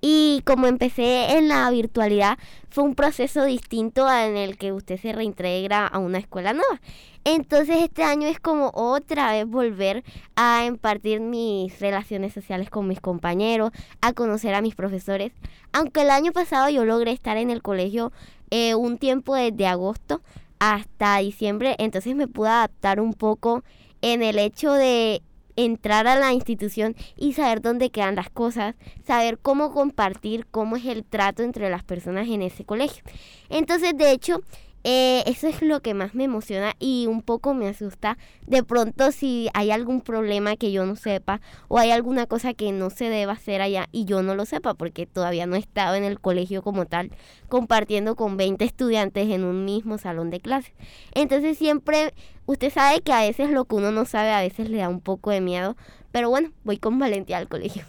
[0.00, 2.38] y como empecé en la virtualidad
[2.70, 6.80] fue un proceso distinto en el que usted se reintegra a una escuela nueva.
[7.24, 10.04] Entonces este año es como otra vez volver
[10.36, 13.72] a impartir mis relaciones sociales con mis compañeros,
[14.02, 15.32] a conocer a mis profesores.
[15.72, 18.12] Aunque el año pasado yo logré estar en el colegio
[18.54, 20.20] eh, un tiempo desde agosto,
[20.64, 23.64] hasta diciembre, entonces me pude adaptar un poco
[24.00, 25.20] en el hecho de
[25.56, 30.86] entrar a la institución y saber dónde quedan las cosas, saber cómo compartir, cómo es
[30.86, 33.02] el trato entre las personas en ese colegio.
[33.48, 34.40] Entonces, de hecho,
[34.84, 38.18] eh, eso es lo que más me emociona y un poco me asusta.
[38.46, 42.72] De pronto si hay algún problema que yo no sepa o hay alguna cosa que
[42.72, 45.94] no se deba hacer allá y yo no lo sepa porque todavía no he estado
[45.94, 47.10] en el colegio como tal
[47.48, 50.72] compartiendo con 20 estudiantes en un mismo salón de clases.
[51.14, 52.14] Entonces siempre,
[52.46, 55.00] usted sabe que a veces lo que uno no sabe a veces le da un
[55.00, 55.76] poco de miedo,
[56.10, 57.84] pero bueno, voy con valentía al colegio.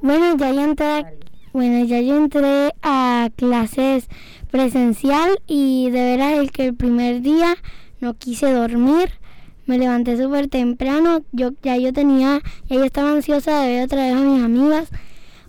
[0.00, 1.18] Bueno, ya entré,
[1.52, 4.08] bueno, ya yo entré a clases
[4.50, 7.56] presencial y de veras el que el primer día
[8.00, 9.10] no quise dormir,
[9.66, 14.06] me levanté súper temprano, yo ya yo tenía, ya yo estaba ansiosa de ver otra
[14.06, 14.88] vez a mis amigas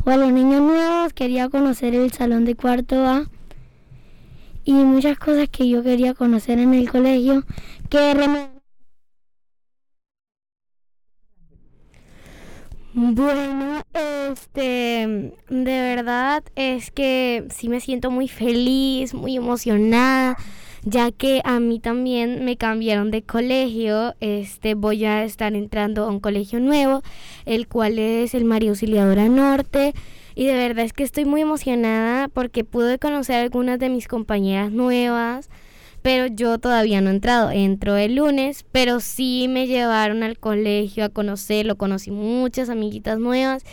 [0.04, 3.30] o a los niños nuevos, quería conocer el salón de cuarto A
[4.66, 7.44] y muchas cosas que yo quería conocer en el colegio
[7.90, 8.14] que
[13.02, 20.36] Bueno, este, de verdad es que sí me siento muy feliz, muy emocionada,
[20.84, 24.16] ya que a mí también me cambiaron de colegio.
[24.20, 27.02] Este, voy a estar entrando a un colegio nuevo,
[27.46, 29.94] el cual es el María Auxiliadora Norte.
[30.36, 34.10] Y de verdad es que estoy muy emocionada porque pude conocer a algunas de mis
[34.10, 35.50] compañeras nuevas
[36.10, 37.52] pero yo todavía no he entrado.
[37.52, 43.64] Entro el lunes, pero sí me llevaron al colegio a conocerlo, conocí muchas amiguitas nuevas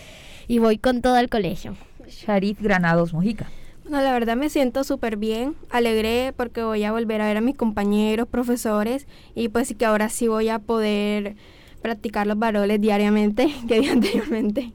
[0.46, 1.76] y voy con todo al colegio.
[2.06, 3.48] Sharif Granados Mojica.
[3.84, 7.40] Bueno, la verdad me siento súper bien, alegre porque voy a volver a ver a
[7.40, 11.36] mis compañeros, profesores y pues sí que ahora sí voy a poder
[11.80, 14.74] practicar los varoles diariamente que día anteriormente.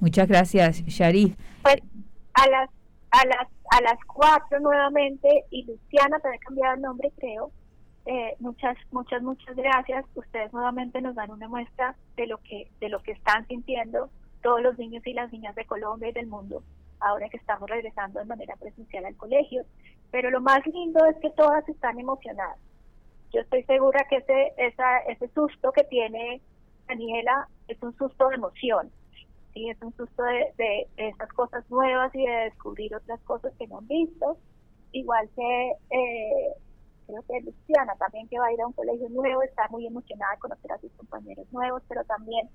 [0.00, 1.34] Muchas gracias, Sharif.
[1.60, 1.76] Pues
[2.32, 2.70] a las,
[3.10, 7.50] a las a las cuatro nuevamente y Luciana te he cambiado el nombre creo
[8.06, 12.88] eh, muchas muchas muchas gracias ustedes nuevamente nos dan una muestra de lo que de
[12.88, 14.10] lo que están sintiendo
[14.42, 16.62] todos los niños y las niñas de Colombia y del mundo
[17.04, 19.64] ahora que estamos regresando de manera presencial al colegio.
[20.10, 22.58] Pero lo más lindo es que todas están emocionadas.
[23.32, 26.40] Yo estoy segura que ese, esa, ese susto que tiene
[26.86, 28.90] Daniela es un susto de emoción,
[29.54, 29.70] ¿sí?
[29.70, 33.78] es un susto de, de, esas cosas nuevas y de descubrir otras cosas que no
[33.78, 34.36] han visto.
[34.92, 36.54] Igual que eh,
[37.06, 40.32] creo que Luciana también que va a ir a un colegio nuevo, está muy emocionada
[40.34, 42.48] de conocer a sus compañeros nuevos, pero también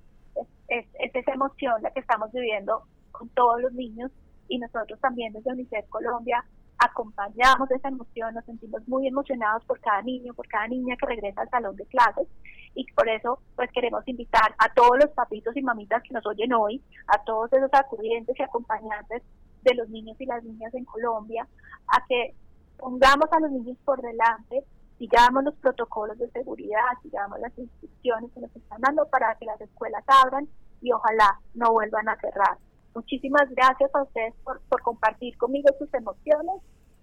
[0.68, 4.12] es, es, esa emoción la que estamos viviendo con todos los niños
[4.48, 6.44] y nosotros también desde UNICEF Colombia
[6.80, 11.42] acompañamos esa emoción, nos sentimos muy emocionados por cada niño, por cada niña que regresa
[11.42, 12.28] al salón de clases
[12.74, 16.54] y por eso pues queremos invitar a todos los papitos y mamitas que nos oyen
[16.54, 19.24] hoy, a todos esos acudientes y acompañantes
[19.64, 21.48] de los niños y las niñas en Colombia,
[21.88, 22.34] a que
[22.78, 24.64] pongamos a los niños por delante,
[24.98, 29.60] sigamos los protocolos de seguridad, sigamos las instrucciones que nos están dando para que las
[29.60, 30.48] escuelas abran
[30.82, 32.58] y ojalá no vuelvan a cerrar.
[33.00, 36.62] Muchísimas gracias a ustedes por, compartir conmigo sus emociones.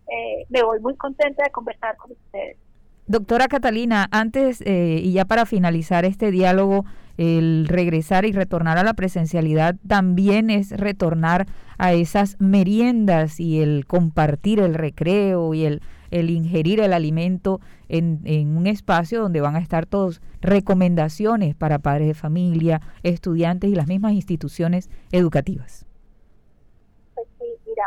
[0.08, 2.58] Eh, me voy muy contenta de conversar con ustedes.
[3.06, 6.84] Doctora Catalina, antes eh, y ya para finalizar este diálogo,
[7.16, 11.46] el regresar y retornar a la presencialidad también es retornar
[11.78, 15.80] a esas meriendas y el compartir el recreo y el,
[16.10, 21.78] el ingerir el alimento en, en un espacio donde van a estar todos recomendaciones para
[21.78, 25.86] padres de familia, estudiantes y las mismas instituciones educativas.
[27.14, 27.84] Pues sí, mira,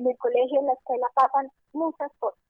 [0.00, 2.40] en, el colegio, en la escuela pasan muchas cosas.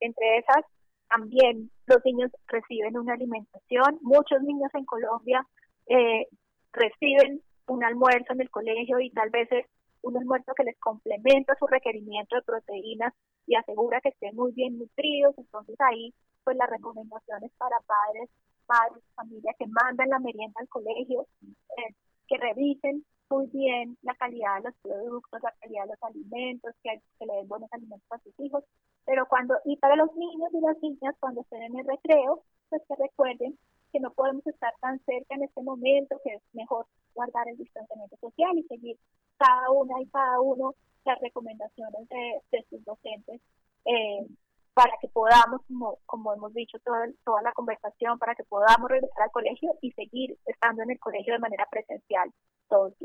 [0.00, 0.64] Entre esas,
[1.08, 3.98] también los niños reciben una alimentación.
[4.02, 5.46] Muchos niños en Colombia
[5.86, 6.26] eh,
[6.72, 9.66] reciben un almuerzo en el colegio y tal vez es
[10.02, 13.12] un almuerzo que les complementa su requerimiento de proteínas
[13.46, 15.36] y asegura que estén muy bien nutridos.
[15.38, 16.14] Entonces ahí,
[16.44, 18.30] pues las recomendaciones para padres,
[18.66, 21.94] padres, familia que mandan la merienda al colegio, eh,
[22.26, 27.00] que revisen muy bien la calidad de los productos, la calidad de los alimentos, que,
[27.26, 28.64] le den buenos alimentos a sus hijos
[29.08, 32.82] pero cuando, y para los niños y las niñas, cuando estén en el recreo, pues
[32.86, 33.58] que recuerden
[33.90, 38.18] que no podemos estar tan cerca en este momento, que es mejor guardar el distanciamiento
[38.18, 38.98] social y seguir
[39.38, 40.74] cada una y cada uno
[41.06, 43.40] las recomendaciones de, sus docentes
[43.86, 44.26] eh,
[44.74, 49.22] para que podamos, como, como hemos dicho toda, toda la conversación, para que podamos regresar
[49.22, 52.30] al colegio y seguir estando en el colegio de manera presencial
[52.68, 52.97] todo el tiempo.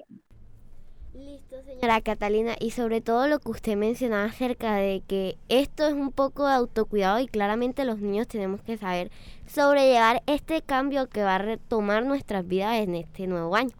[1.26, 5.94] Listo, señora Catalina, y sobre todo lo que usted mencionaba acerca de que esto es
[5.94, 9.10] un poco de autocuidado y claramente los niños tenemos que saber
[9.46, 13.72] sobrellevar este cambio que va a retomar nuestras vidas en este nuevo año.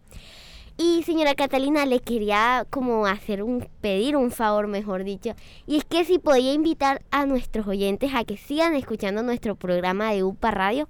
[0.78, 5.34] Y señora Catalina, le quería como hacer un pedir un favor, mejor dicho,
[5.66, 10.12] y es que si podía invitar a nuestros oyentes a que sigan escuchando nuestro programa
[10.12, 10.88] de UPA Radio.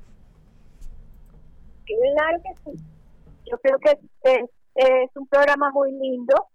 [1.84, 2.82] Claro que sí.
[3.50, 3.98] Yo creo que
[4.74, 6.48] es un programa muy lindo.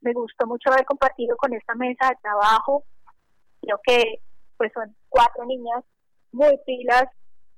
[0.00, 2.84] Me gustó mucho haber compartido con esta mesa de trabajo.
[3.60, 4.20] Creo que
[4.56, 5.84] pues son cuatro niñas
[6.32, 7.04] muy pilas,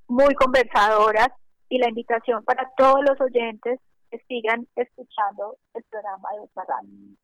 [0.08, 1.28] muy conversadoras
[1.68, 7.16] y la invitación para todos los oyentes que sigan escuchando el programa de Radio.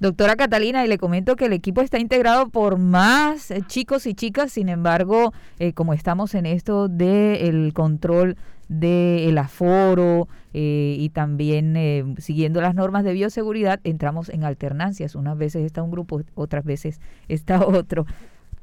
[0.00, 4.52] Doctora Catalina, y le comento que el equipo está integrado por más chicos y chicas,
[4.52, 8.36] sin embargo, eh, como estamos en esto del control
[8.80, 15.14] del aforo eh, y también eh, siguiendo las normas de bioseguridad, entramos en alternancias.
[15.14, 18.06] Unas veces está un grupo, otras veces está otro.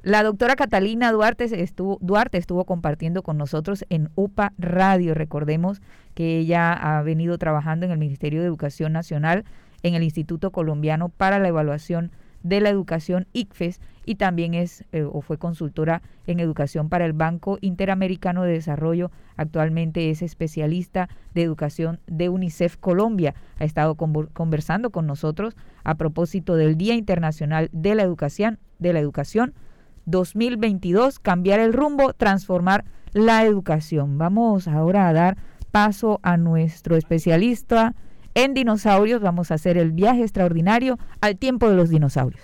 [0.03, 5.13] La doctora Catalina Duarte estuvo, Duarte estuvo compartiendo con nosotros en UPA Radio.
[5.13, 5.81] Recordemos
[6.15, 9.45] que ella ha venido trabajando en el Ministerio de Educación Nacional,
[9.83, 12.11] en el Instituto Colombiano para la Evaluación
[12.43, 17.13] de la Educación ICFES y también es eh, o fue consultora en educación para el
[17.13, 19.11] Banco Interamericano de Desarrollo.
[19.37, 23.35] Actualmente es especialista de educación de UNICEF Colombia.
[23.59, 28.99] Ha estado conversando con nosotros a propósito del Día Internacional de la Educación, de la
[28.99, 29.53] Educación
[30.05, 34.17] 2022, cambiar el rumbo, transformar la educación.
[34.17, 35.37] Vamos ahora a dar
[35.71, 37.93] paso a nuestro especialista
[38.33, 39.21] en dinosaurios.
[39.21, 42.43] Vamos a hacer el viaje extraordinario al tiempo de los dinosaurios.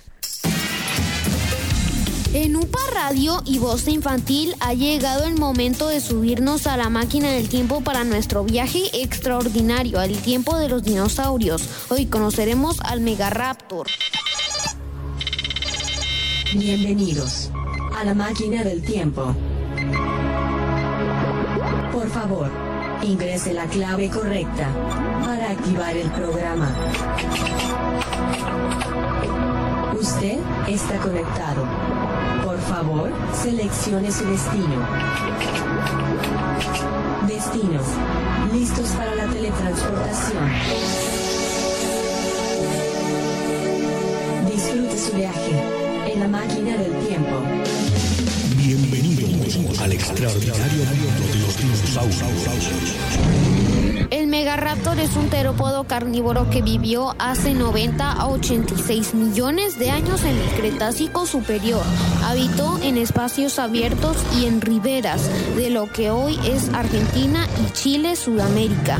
[2.33, 7.31] En UPA Radio y Voz Infantil ha llegado el momento de subirnos a la máquina
[7.31, 11.89] del tiempo para nuestro viaje extraordinario al tiempo de los dinosaurios.
[11.89, 13.87] Hoy conoceremos al Megaraptor.
[16.53, 17.49] Bienvenidos
[17.97, 19.33] a la máquina del tiempo.
[21.91, 22.51] Por favor,
[23.03, 24.67] Ingrese la clave correcta
[25.23, 26.69] para activar el programa.
[29.99, 31.65] Usted está conectado.
[32.43, 34.87] Por favor, seleccione su destino.
[37.27, 37.81] Destino.
[38.53, 40.49] Listos para la teletransportación.
[44.51, 47.43] Disfrute su viaje en la máquina del tiempo.
[49.81, 52.23] Al extraordinario de los dinosaurios.
[54.11, 60.23] El Megaraptor es un terópodo carnívoro que vivió hace 90 a 86 millones de años
[60.23, 61.81] en el Cretácico superior.
[62.23, 68.15] Habitó en espacios abiertos y en riberas de lo que hoy es Argentina y Chile,
[68.15, 68.99] Sudamérica.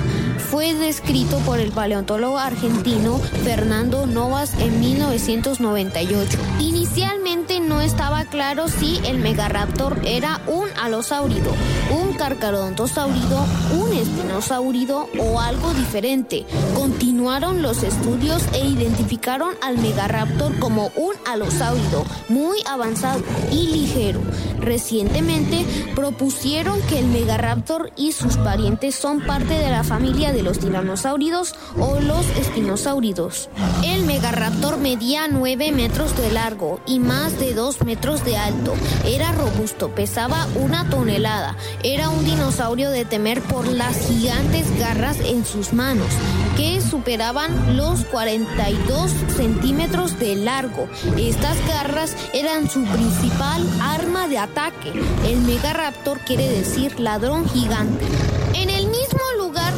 [0.49, 6.37] Fue descrito por el paleontólogo argentino Fernando Novas en 1998.
[6.61, 11.51] Inicialmente no estaba claro si el Megaraptor era un alosáurido,
[11.91, 16.45] un carcarodontosáurido, un espinosáurido o algo diferente.
[16.75, 23.21] Continuaron los estudios e identificaron al Megaraptor como un alosáurido muy avanzado
[23.51, 24.21] y ligero.
[24.67, 25.65] Recientemente
[25.95, 31.55] propusieron que el Megaraptor y sus parientes son parte de la familia de los tiranosáuridos
[31.79, 33.49] o los espinosáuridos.
[33.85, 38.73] El Megaraptor medía 9 metros de largo y más de 2 metros de alto.
[39.05, 41.55] Era robusto, pesaba una tonelada.
[41.81, 46.09] Era un dinosaurio de temer por las gigantes garras en sus manos,
[46.57, 50.89] que superaban los 42 centímetros de largo.
[51.15, 54.91] Estas garras eran su principal arma de ataque.
[55.25, 58.05] El Megaraptor quiere decir ladrón gigante.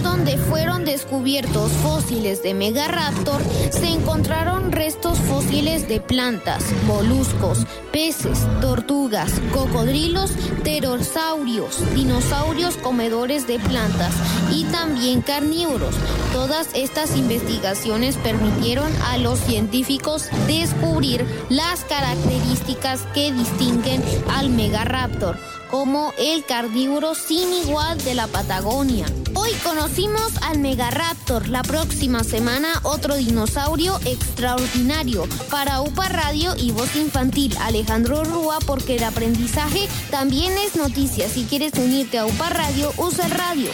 [0.10, 7.60] Donde fueron descubiertos fósiles de Megaraptor, se encontraron restos fósiles de plantas, moluscos,
[7.92, 10.32] peces, tortugas, cocodrilos,
[10.64, 14.14] pterosaurios, dinosaurios comedores de plantas
[14.52, 15.94] y también carnívoros.
[16.34, 24.04] Todas estas investigaciones permitieron a los científicos descubrir las características que distinguen
[24.36, 25.38] al Megaraptor
[25.70, 29.06] como el carnívoro sin igual de la Patagonia.
[29.36, 35.28] Hoy conocimos al Megaraptor, la próxima semana otro dinosaurio extraordinario.
[35.50, 41.28] Para UPA Radio y Voz Infantil, Alejandro Rúa, porque el aprendizaje también es noticia.
[41.30, 43.70] Si quieres unirte a UPA Radio, usa el radio.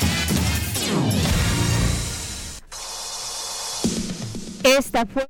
[4.63, 5.27] Esta fue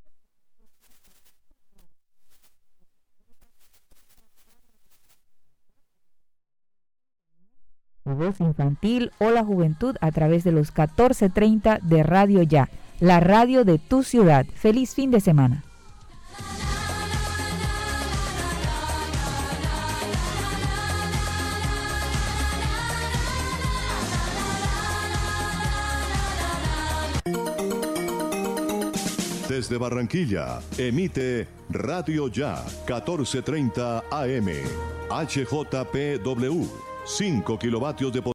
[8.14, 13.66] voz infantil o la juventud a través de los 1430 de Radio Ya, la radio
[13.66, 14.46] de tu ciudad.
[14.54, 15.64] Feliz fin de semana.
[29.50, 34.50] Desde Barranquilla, emite Radio Ya 1430 AM,
[35.10, 36.68] HJPW,
[37.06, 38.34] 5 kilovatios de potencia.